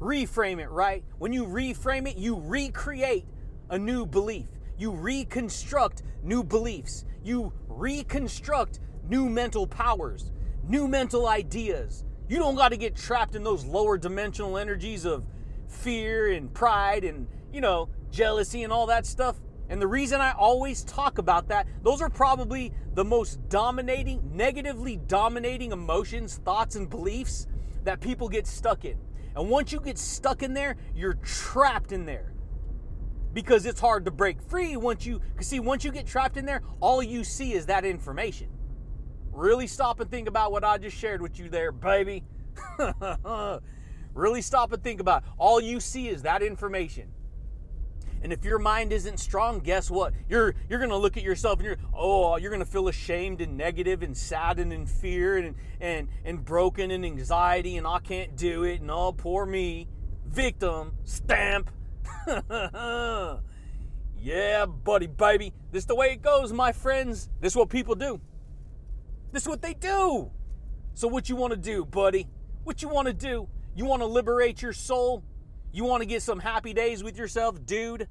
reframe 0.00 0.60
it, 0.60 0.68
right? 0.70 1.04
When 1.18 1.32
you 1.32 1.46
reframe 1.46 2.08
it, 2.08 2.16
you 2.16 2.36
recreate 2.36 3.24
a 3.70 3.78
new 3.78 4.06
belief. 4.06 4.48
You 4.78 4.92
reconstruct 4.92 6.02
new 6.22 6.44
beliefs. 6.44 7.04
You 7.22 7.52
reconstruct 7.68 8.80
new 9.08 9.28
mental 9.28 9.66
powers, 9.66 10.32
new 10.68 10.88
mental 10.88 11.26
ideas. 11.26 12.04
You 12.28 12.38
don't 12.38 12.56
got 12.56 12.70
to 12.70 12.76
get 12.76 12.96
trapped 12.96 13.34
in 13.34 13.44
those 13.44 13.64
lower 13.64 13.96
dimensional 13.96 14.58
energies 14.58 15.04
of 15.04 15.24
fear 15.68 16.32
and 16.32 16.52
pride 16.52 17.04
and, 17.04 17.28
you 17.52 17.60
know, 17.60 17.88
jealousy 18.10 18.64
and 18.64 18.72
all 18.72 18.86
that 18.86 19.06
stuff. 19.06 19.36
And 19.68 19.80
the 19.82 19.86
reason 19.86 20.20
I 20.20 20.32
always 20.32 20.84
talk 20.84 21.18
about 21.18 21.48
that, 21.48 21.66
those 21.82 22.00
are 22.00 22.10
probably 22.10 22.72
the 22.94 23.04
most 23.04 23.48
dominating, 23.48 24.30
negatively 24.32 24.96
dominating 24.96 25.72
emotions, 25.72 26.40
thoughts, 26.44 26.76
and 26.76 26.88
beliefs 26.88 27.46
that 27.84 28.00
people 28.00 28.28
get 28.28 28.46
stuck 28.46 28.84
in. 28.84 28.96
And 29.36 29.50
once 29.50 29.70
you 29.70 29.80
get 29.80 29.98
stuck 29.98 30.42
in 30.42 30.54
there, 30.54 30.76
you're 30.94 31.18
trapped 31.22 31.92
in 31.92 32.06
there. 32.06 32.32
Because 33.34 33.66
it's 33.66 33.78
hard 33.78 34.06
to 34.06 34.10
break 34.10 34.40
free 34.40 34.78
once 34.78 35.04
you, 35.04 35.20
see, 35.40 35.60
once 35.60 35.84
you 35.84 35.92
get 35.92 36.06
trapped 36.06 36.38
in 36.38 36.46
there, 36.46 36.62
all 36.80 37.02
you 37.02 37.22
see 37.22 37.52
is 37.52 37.66
that 37.66 37.84
information. 37.84 38.48
Really 39.30 39.66
stop 39.66 40.00
and 40.00 40.10
think 40.10 40.26
about 40.26 40.52
what 40.52 40.64
I 40.64 40.78
just 40.78 40.96
shared 40.96 41.20
with 41.20 41.38
you 41.38 41.50
there, 41.50 41.70
baby. 41.70 42.24
really 44.14 44.40
stop 44.40 44.72
and 44.72 44.82
think 44.82 45.00
about. 45.00 45.22
It. 45.22 45.28
All 45.36 45.60
you 45.60 45.80
see 45.80 46.08
is 46.08 46.22
that 46.22 46.42
information. 46.42 47.10
And 48.26 48.32
if 48.32 48.44
your 48.44 48.58
mind 48.58 48.92
isn't 48.92 49.20
strong, 49.20 49.60
guess 49.60 49.88
what? 49.88 50.12
You're 50.28 50.56
you're 50.68 50.80
gonna 50.80 50.96
look 50.96 51.16
at 51.16 51.22
yourself 51.22 51.60
and 51.60 51.66
you're 51.66 51.76
oh 51.94 52.36
you're 52.36 52.50
gonna 52.50 52.64
feel 52.64 52.88
ashamed 52.88 53.40
and 53.40 53.56
negative 53.56 54.02
and 54.02 54.16
sad 54.16 54.58
and 54.58 54.72
in 54.72 54.84
fear 54.84 55.36
and 55.36 55.54
and 55.80 56.08
and 56.24 56.44
broken 56.44 56.90
and 56.90 57.06
anxiety 57.06 57.76
and 57.76 57.86
I 57.86 58.00
can't 58.00 58.34
do 58.34 58.64
it 58.64 58.80
and 58.80 58.90
oh 58.90 59.12
poor 59.12 59.46
me, 59.46 59.86
victim 60.26 60.94
stamp. 61.04 61.70
yeah, 64.18 64.66
buddy, 64.66 65.06
baby. 65.06 65.52
This 65.70 65.84
is 65.84 65.86
the 65.86 65.94
way 65.94 66.10
it 66.10 66.20
goes, 66.20 66.52
my 66.52 66.72
friends. 66.72 67.28
This 67.40 67.52
is 67.52 67.56
what 67.56 67.68
people 67.68 67.94
do. 67.94 68.20
This 69.30 69.44
is 69.44 69.48
what 69.48 69.62
they 69.62 69.74
do. 69.74 70.32
So 70.94 71.06
what 71.06 71.28
you 71.28 71.36
want 71.36 71.52
to 71.52 71.56
do, 71.56 71.84
buddy? 71.84 72.26
What 72.64 72.82
you 72.82 72.88
want 72.88 73.06
to 73.06 73.14
do? 73.14 73.48
You 73.76 73.84
want 73.84 74.02
to 74.02 74.06
liberate 74.06 74.62
your 74.62 74.72
soul? 74.72 75.22
You 75.72 75.84
want 75.84 76.00
to 76.02 76.06
get 76.06 76.22
some 76.22 76.40
happy 76.40 76.72
days 76.72 77.04
with 77.04 77.16
yourself, 77.16 77.64
dude? 77.64 78.08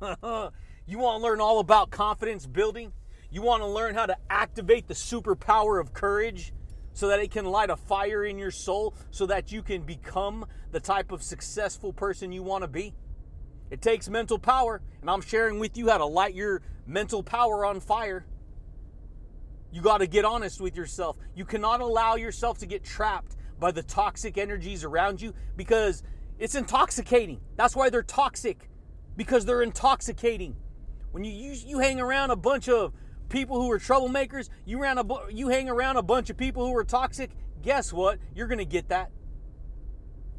you 0.86 0.98
want 0.98 1.20
to 1.20 1.22
learn 1.22 1.40
all 1.40 1.60
about 1.60 1.90
confidence 1.90 2.46
building? 2.46 2.92
You 3.30 3.42
want 3.42 3.62
to 3.62 3.66
learn 3.66 3.94
how 3.94 4.06
to 4.06 4.16
activate 4.28 4.88
the 4.88 4.94
superpower 4.94 5.80
of 5.80 5.92
courage 5.92 6.52
so 6.92 7.08
that 7.08 7.20
it 7.20 7.30
can 7.30 7.46
light 7.46 7.70
a 7.70 7.76
fire 7.76 8.24
in 8.24 8.38
your 8.38 8.50
soul 8.50 8.94
so 9.10 9.26
that 9.26 9.50
you 9.50 9.62
can 9.62 9.82
become 9.82 10.44
the 10.70 10.80
type 10.80 11.12
of 11.12 11.22
successful 11.22 11.92
person 11.92 12.32
you 12.32 12.42
want 12.42 12.62
to 12.62 12.68
be? 12.68 12.94
It 13.70 13.80
takes 13.80 14.08
mental 14.08 14.38
power, 14.38 14.82
and 15.00 15.08
I'm 15.08 15.22
sharing 15.22 15.58
with 15.58 15.78
you 15.78 15.88
how 15.88 15.98
to 15.98 16.04
light 16.04 16.34
your 16.34 16.60
mental 16.86 17.22
power 17.22 17.64
on 17.64 17.80
fire. 17.80 18.26
You 19.70 19.80
got 19.80 19.98
to 19.98 20.06
get 20.06 20.26
honest 20.26 20.60
with 20.60 20.76
yourself. 20.76 21.16
You 21.34 21.46
cannot 21.46 21.80
allow 21.80 22.16
yourself 22.16 22.58
to 22.58 22.66
get 22.66 22.84
trapped 22.84 23.36
by 23.58 23.70
the 23.70 23.82
toxic 23.82 24.36
energies 24.36 24.84
around 24.84 25.22
you 25.22 25.32
because 25.56 26.02
it's 26.38 26.54
intoxicating. 26.54 27.40
That's 27.56 27.74
why 27.74 27.88
they're 27.88 28.02
toxic 28.02 28.68
because 29.16 29.44
they're 29.44 29.62
intoxicating. 29.62 30.56
When 31.12 31.24
you 31.24 31.32
you, 31.32 31.52
you 31.66 31.78
hang 31.78 32.00
around 32.00 32.30
a 32.30 32.36
bunch 32.36 32.68
of 32.68 32.92
people 33.28 33.60
who 33.60 33.70
are 33.70 33.78
troublemakers, 33.78 34.48
you 34.64 34.80
ran 34.80 34.98
a 34.98 35.04
you 35.30 35.48
hang 35.48 35.68
around 35.68 35.96
a 35.96 36.02
bunch 36.02 36.30
of 36.30 36.36
people 36.36 36.66
who 36.66 36.76
are 36.76 36.84
toxic, 36.84 37.30
guess 37.62 37.92
what? 37.92 38.18
You're 38.34 38.46
going 38.46 38.58
to 38.58 38.64
get 38.64 38.88
that. 38.88 39.10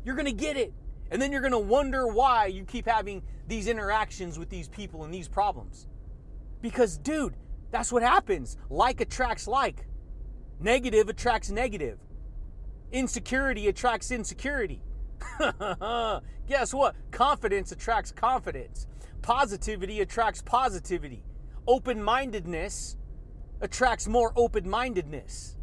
You're 0.03 0.15
going 0.15 0.25
to 0.25 0.31
get 0.31 0.57
it. 0.57 0.73
And 1.11 1.21
then 1.21 1.31
you're 1.31 1.41
going 1.41 1.51
to 1.51 1.59
wonder 1.59 2.07
why 2.07 2.47
you 2.47 2.65
keep 2.65 2.87
having 2.87 3.23
these 3.47 3.67
interactions 3.67 4.39
with 4.39 4.49
these 4.49 4.67
people 4.67 5.03
and 5.03 5.13
these 5.13 5.27
problems. 5.27 5.87
Because 6.61 6.97
dude, 6.97 7.35
that's 7.71 7.91
what 7.91 8.03
happens. 8.03 8.57
Like 8.69 9.01
attracts 9.01 9.47
like. 9.47 9.87
Negative 10.59 11.09
attracts 11.09 11.49
negative. 11.49 11.99
Insecurity 12.91 13.67
attracts 13.67 14.11
insecurity. 14.11 14.81
Guess 16.47 16.73
what? 16.73 16.95
Confidence 17.11 17.71
attracts 17.71 18.11
confidence. 18.11 18.87
Positivity 19.21 20.01
attracts 20.01 20.41
positivity. 20.41 21.23
Open 21.67 22.03
mindedness 22.03 22.97
attracts 23.61 24.07
more 24.07 24.33
open 24.35 24.69
mindedness. 24.69 25.57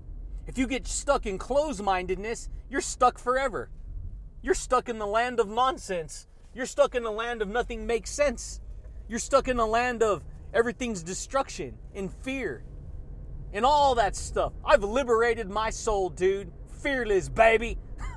If 0.46 0.56
you 0.56 0.66
get 0.66 0.86
stuck 0.86 1.26
in 1.26 1.38
closed 1.38 1.82
mindedness, 1.82 2.48
you're 2.68 2.80
stuck 2.80 3.18
forever. 3.18 3.70
You're 4.42 4.54
stuck 4.54 4.88
in 4.88 4.98
the 4.98 5.06
land 5.06 5.38
of 5.38 5.48
nonsense. 5.48 6.26
You're 6.54 6.66
stuck 6.66 6.94
in 6.94 7.02
the 7.02 7.10
land 7.10 7.42
of 7.42 7.48
nothing 7.48 7.86
makes 7.86 8.10
sense. 8.10 8.60
You're 9.08 9.18
stuck 9.18 9.48
in 9.48 9.56
the 9.56 9.66
land 9.66 10.02
of 10.02 10.24
everything's 10.54 11.02
destruction 11.02 11.76
and 11.94 12.12
fear 12.12 12.64
and 13.52 13.64
all 13.64 13.94
that 13.96 14.16
stuff. 14.16 14.52
I've 14.64 14.82
liberated 14.82 15.48
my 15.50 15.70
soul, 15.70 16.08
dude. 16.08 16.50
Fearless, 16.82 17.28
baby. 17.28 17.78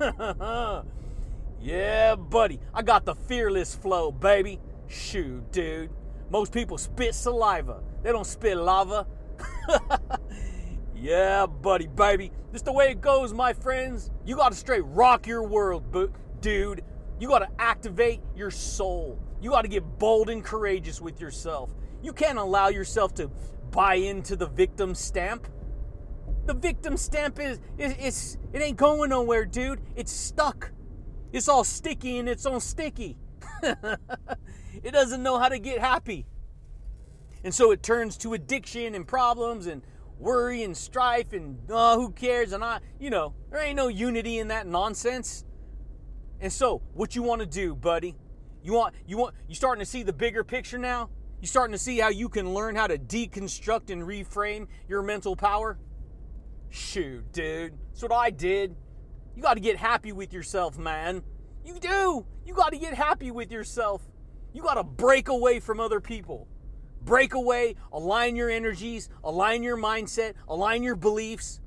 yeah, 1.64 2.14
buddy. 2.14 2.60
I 2.74 2.82
got 2.82 3.06
the 3.06 3.14
fearless 3.14 3.74
flow, 3.74 4.12
baby. 4.12 4.60
Shoot, 4.86 5.50
dude. 5.50 5.90
Most 6.28 6.52
people 6.52 6.76
spit 6.76 7.14
saliva, 7.14 7.82
they 8.02 8.12
don't 8.12 8.26
spit 8.26 8.58
lava. 8.58 9.06
yeah, 10.94 11.46
buddy, 11.46 11.86
baby. 11.86 12.32
This 12.52 12.60
the 12.60 12.72
way 12.72 12.90
it 12.90 13.00
goes, 13.00 13.32
my 13.32 13.54
friends. 13.54 14.10
You 14.26 14.36
gotta 14.36 14.54
straight 14.54 14.84
rock 14.84 15.26
your 15.26 15.42
world, 15.42 15.90
bu- 15.90 16.12
dude. 16.40 16.84
You 17.18 17.28
gotta 17.28 17.48
activate 17.58 18.20
your 18.36 18.50
soul. 18.50 19.18
You 19.40 19.50
gotta 19.50 19.68
get 19.68 19.84
bold 19.98 20.28
and 20.28 20.44
courageous 20.44 21.00
with 21.00 21.18
yourself. 21.18 21.70
You 22.02 22.12
can't 22.12 22.38
allow 22.38 22.68
yourself 22.68 23.14
to 23.14 23.30
buy 23.70 23.94
into 23.94 24.36
the 24.36 24.46
victim 24.46 24.94
stamp. 24.94 25.48
The 26.44 26.54
victim 26.54 26.98
stamp 26.98 27.40
is, 27.40 27.58
is 27.78 27.94
it's 27.98 28.38
it 28.52 28.60
ain't 28.60 28.76
going 28.76 29.08
nowhere, 29.08 29.46
dude. 29.46 29.80
It's 29.96 30.12
stuck. 30.12 30.72
It's 31.34 31.48
all 31.48 31.64
sticky 31.64 32.18
and 32.18 32.28
it's 32.28 32.46
all 32.46 32.60
sticky. 32.60 33.16
it 33.62 34.92
doesn't 34.92 35.20
know 35.20 35.36
how 35.36 35.48
to 35.48 35.58
get 35.58 35.80
happy. 35.80 36.26
And 37.42 37.52
so 37.52 37.72
it 37.72 37.82
turns 37.82 38.16
to 38.18 38.34
addiction 38.34 38.94
and 38.94 39.04
problems 39.04 39.66
and 39.66 39.82
worry 40.20 40.62
and 40.62 40.76
strife 40.76 41.32
and 41.32 41.58
oh, 41.68 42.00
who 42.00 42.12
cares? 42.12 42.52
And 42.52 42.62
I, 42.62 42.78
you 43.00 43.10
know, 43.10 43.34
there 43.50 43.60
ain't 43.60 43.74
no 43.74 43.88
unity 43.88 44.38
in 44.38 44.48
that 44.48 44.68
nonsense. 44.68 45.44
And 46.40 46.52
so, 46.52 46.82
what 46.92 47.16
you 47.16 47.24
want 47.24 47.40
to 47.40 47.46
do, 47.46 47.74
buddy? 47.74 48.14
You 48.62 48.74
want 48.74 48.94
you 49.04 49.18
want 49.18 49.34
you 49.48 49.56
starting 49.56 49.80
to 49.80 49.86
see 49.86 50.04
the 50.04 50.12
bigger 50.12 50.44
picture 50.44 50.78
now? 50.78 51.10
You 51.40 51.48
starting 51.48 51.72
to 51.72 51.78
see 51.78 51.98
how 51.98 52.10
you 52.10 52.28
can 52.28 52.54
learn 52.54 52.76
how 52.76 52.86
to 52.86 52.96
deconstruct 52.96 53.90
and 53.90 54.02
reframe 54.02 54.68
your 54.88 55.02
mental 55.02 55.34
power? 55.34 55.78
Shoot, 56.70 57.32
dude. 57.32 57.76
That's 57.90 58.02
what 58.02 58.12
I 58.12 58.30
did. 58.30 58.76
You 59.36 59.42
got 59.42 59.54
to 59.54 59.60
get 59.60 59.76
happy 59.76 60.12
with 60.12 60.32
yourself, 60.32 60.78
man. 60.78 61.22
You 61.64 61.78
do. 61.78 62.26
You 62.46 62.54
got 62.54 62.72
to 62.72 62.78
get 62.78 62.94
happy 62.94 63.30
with 63.30 63.50
yourself. 63.50 64.02
You 64.52 64.62
got 64.62 64.74
to 64.74 64.84
break 64.84 65.28
away 65.28 65.60
from 65.60 65.80
other 65.80 66.00
people. 66.00 66.46
Break 67.02 67.34
away, 67.34 67.74
align 67.92 68.34
your 68.34 68.48
energies, 68.48 69.10
align 69.22 69.62
your 69.62 69.76
mindset, 69.76 70.34
align 70.48 70.82
your 70.82 70.96
beliefs. 70.96 71.60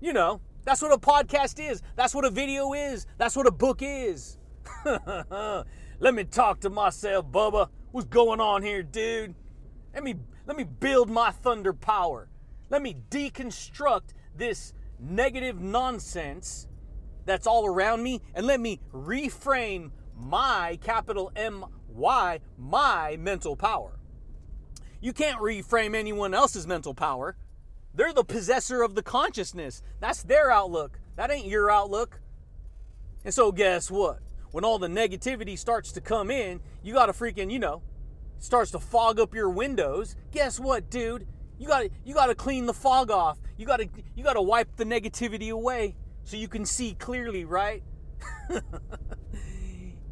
You 0.00 0.14
know, 0.14 0.40
that's 0.64 0.80
what 0.80 0.92
a 0.92 0.98
podcast 0.98 1.62
is. 1.62 1.82
That's 1.96 2.14
what 2.14 2.24
a 2.24 2.30
video 2.30 2.72
is. 2.72 3.06
That's 3.18 3.36
what 3.36 3.46
a 3.46 3.50
book 3.50 3.80
is. 3.82 4.38
Let 4.84 6.14
me 6.14 6.24
talk 6.24 6.60
to 6.60 6.70
myself, 6.70 7.26
Bubba. 7.26 7.68
What's 7.90 8.06
going 8.06 8.40
on 8.40 8.62
here, 8.62 8.82
dude? 8.82 9.34
Let 9.92 10.02
me 10.02 10.14
let 10.46 10.56
me 10.56 10.64
build 10.64 11.10
my 11.10 11.30
thunder 11.30 11.72
power. 11.72 12.28
Let 12.70 12.82
me 12.82 12.96
deconstruct 13.10 14.14
this 14.34 14.72
negative 15.02 15.60
nonsense 15.60 16.68
that's 17.24 17.46
all 17.46 17.66
around 17.66 18.02
me 18.02 18.20
and 18.34 18.46
let 18.46 18.60
me 18.60 18.80
reframe 18.92 19.90
my 20.16 20.78
capital 20.82 21.32
M 21.36 21.64
Y 21.88 22.40
my 22.56 23.16
mental 23.18 23.56
power. 23.56 23.98
You 25.00 25.12
can't 25.12 25.40
reframe 25.40 25.96
anyone 25.96 26.32
else's 26.32 26.66
mental 26.66 26.94
power. 26.94 27.36
They're 27.94 28.12
the 28.12 28.24
possessor 28.24 28.82
of 28.82 28.94
the 28.94 29.02
consciousness. 29.02 29.82
That's 30.00 30.22
their 30.22 30.50
outlook. 30.50 30.98
That 31.16 31.30
ain't 31.30 31.46
your 31.46 31.70
outlook. 31.70 32.20
And 33.24 33.34
so, 33.34 33.52
guess 33.52 33.90
what? 33.90 34.20
When 34.52 34.64
all 34.64 34.78
the 34.78 34.88
negativity 34.88 35.58
starts 35.58 35.92
to 35.92 36.00
come 36.00 36.30
in, 36.30 36.60
you 36.82 36.94
got 36.94 37.06
to 37.06 37.12
freaking, 37.12 37.50
you 37.50 37.58
know, 37.58 37.82
starts 38.38 38.70
to 38.72 38.78
fog 38.78 39.20
up 39.20 39.34
your 39.34 39.50
windows. 39.50 40.16
Guess 40.30 40.58
what, 40.58 40.90
dude? 40.90 41.26
You 41.62 41.68
got 41.68 41.82
to 41.82 41.90
you 42.04 42.12
got 42.12 42.26
to 42.26 42.34
clean 42.34 42.66
the 42.66 42.74
fog 42.74 43.12
off. 43.12 43.38
You 43.56 43.66
got 43.66 43.76
to 43.76 43.88
you 44.16 44.24
got 44.24 44.32
to 44.32 44.42
wipe 44.42 44.74
the 44.74 44.84
negativity 44.84 45.52
away 45.52 45.94
so 46.24 46.36
you 46.36 46.48
can 46.48 46.66
see 46.66 46.94
clearly, 46.94 47.44
right? 47.44 47.84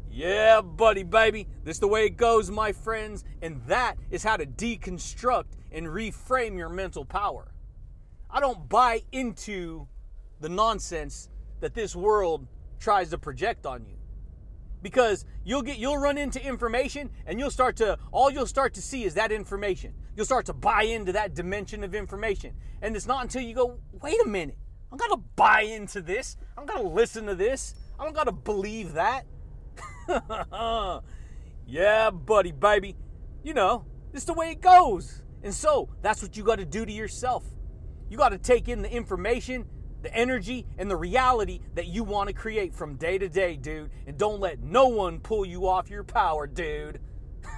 yeah, 0.09 0.61
buddy, 0.61 1.03
baby. 1.03 1.49
This 1.65 1.77
the 1.77 1.89
way 1.89 2.05
it 2.05 2.15
goes, 2.15 2.49
my 2.49 2.71
friends, 2.71 3.25
and 3.41 3.61
that 3.67 3.97
is 4.09 4.23
how 4.23 4.37
to 4.37 4.45
deconstruct 4.45 5.57
and 5.73 5.87
reframe 5.87 6.57
your 6.57 6.69
mental 6.69 7.03
power. 7.03 7.53
I 8.29 8.39
don't 8.39 8.69
buy 8.69 9.03
into 9.11 9.89
the 10.39 10.47
nonsense 10.47 11.27
that 11.59 11.73
this 11.73 11.97
world 11.97 12.47
tries 12.79 13.09
to 13.09 13.17
project 13.17 13.65
on 13.65 13.85
you. 13.85 13.97
Because 14.81 15.25
you'll 15.43 15.61
get 15.61 15.77
you'll 15.77 15.97
run 15.97 16.17
into 16.17 16.43
information 16.43 17.09
and 17.25 17.39
you'll 17.39 17.51
start 17.51 17.75
to 17.77 17.97
all 18.11 18.31
you'll 18.31 18.47
start 18.47 18.73
to 18.75 18.81
see 18.81 19.03
is 19.03 19.13
that 19.15 19.31
information. 19.31 19.93
You'll 20.15 20.25
start 20.25 20.45
to 20.47 20.53
buy 20.53 20.83
into 20.83 21.11
that 21.13 21.33
dimension 21.33 21.83
of 21.83 21.95
information. 21.95 22.55
And 22.81 22.95
it's 22.95 23.05
not 23.05 23.23
until 23.23 23.41
you 23.41 23.53
go, 23.53 23.79
"Wait 24.01 24.17
a 24.25 24.27
minute. 24.27 24.57
I 24.91 24.97
don't 24.97 25.09
got 25.09 25.15
to 25.15 25.21
buy 25.35 25.61
into 25.61 26.01
this. 26.01 26.35
i'm 26.57 26.65
gonna 26.65 26.89
listen 26.89 27.25
to 27.27 27.35
this. 27.35 27.75
i'm 27.99 28.13
gonna 28.13 28.31
believe 28.31 28.93
that." 28.93 29.25
yeah, 31.67 32.09
buddy, 32.09 32.51
baby. 32.51 32.95
You 33.43 33.53
know, 33.53 33.85
it's 34.13 34.25
the 34.25 34.33
way 34.33 34.51
it 34.51 34.61
goes. 34.61 35.21
And 35.43 35.53
so, 35.53 35.89
that's 36.01 36.21
what 36.21 36.37
you 36.37 36.43
got 36.43 36.59
to 36.59 36.65
do 36.65 36.85
to 36.85 36.91
yourself. 36.91 37.43
You 38.09 38.17
got 38.17 38.29
to 38.29 38.37
take 38.37 38.67
in 38.67 38.81
the 38.81 38.91
information, 38.91 39.65
the 40.01 40.13
energy, 40.15 40.65
and 40.77 40.89
the 40.89 40.95
reality 40.95 41.59
that 41.75 41.87
you 41.87 42.03
want 42.03 42.27
to 42.27 42.33
create 42.33 42.73
from 42.73 42.95
day 42.95 43.17
to 43.17 43.29
day, 43.29 43.55
dude. 43.55 43.91
And 44.07 44.17
don't 44.17 44.39
let 44.39 44.59
no 44.59 44.87
one 44.87 45.19
pull 45.19 45.45
you 45.45 45.67
off 45.67 45.89
your 45.89 46.03
power, 46.03 46.47
dude. 46.47 46.99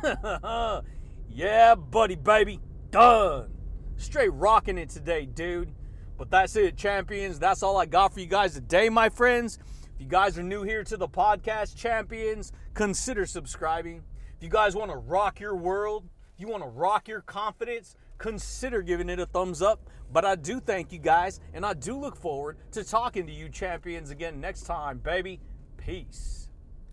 yeah, 1.29 1.75
buddy, 1.75 2.15
baby. 2.15 2.59
Done. 2.91 3.51
Straight 3.97 4.33
rocking 4.33 4.77
it 4.77 4.89
today, 4.89 5.25
dude. 5.25 5.73
But 6.17 6.29
that's 6.29 6.55
it, 6.55 6.77
champions. 6.77 7.39
That's 7.39 7.63
all 7.63 7.77
I 7.77 7.85
got 7.85 8.13
for 8.13 8.19
you 8.19 8.27
guys 8.27 8.53
today, 8.53 8.89
my 8.89 9.09
friends. 9.09 9.59
If 9.95 10.01
you 10.01 10.07
guys 10.07 10.37
are 10.37 10.43
new 10.43 10.63
here 10.63 10.83
to 10.83 10.97
the 10.97 11.07
podcast, 11.07 11.75
champions, 11.75 12.51
consider 12.73 13.25
subscribing. 13.25 14.03
If 14.37 14.43
you 14.43 14.49
guys 14.49 14.75
want 14.75 14.91
to 14.91 14.97
rock 14.97 15.39
your 15.39 15.55
world, 15.55 16.07
if 16.33 16.41
you 16.41 16.47
want 16.47 16.63
to 16.63 16.69
rock 16.69 17.07
your 17.07 17.21
confidence, 17.21 17.95
consider 18.17 18.81
giving 18.81 19.09
it 19.09 19.19
a 19.19 19.25
thumbs 19.25 19.61
up. 19.61 19.89
But 20.13 20.25
I 20.25 20.35
do 20.35 20.59
thank 20.59 20.91
you 20.93 20.99
guys, 20.99 21.39
and 21.55 21.65
I 21.65 21.73
do 21.73 21.97
look 21.97 22.15
forward 22.15 22.57
to 22.73 22.83
talking 22.83 23.25
to 23.25 23.33
you 23.33 23.49
champions 23.49 24.11
again 24.11 24.39
next 24.39 24.61
time, 24.61 24.99
baby. 24.99 25.39
Peace. 25.77 26.42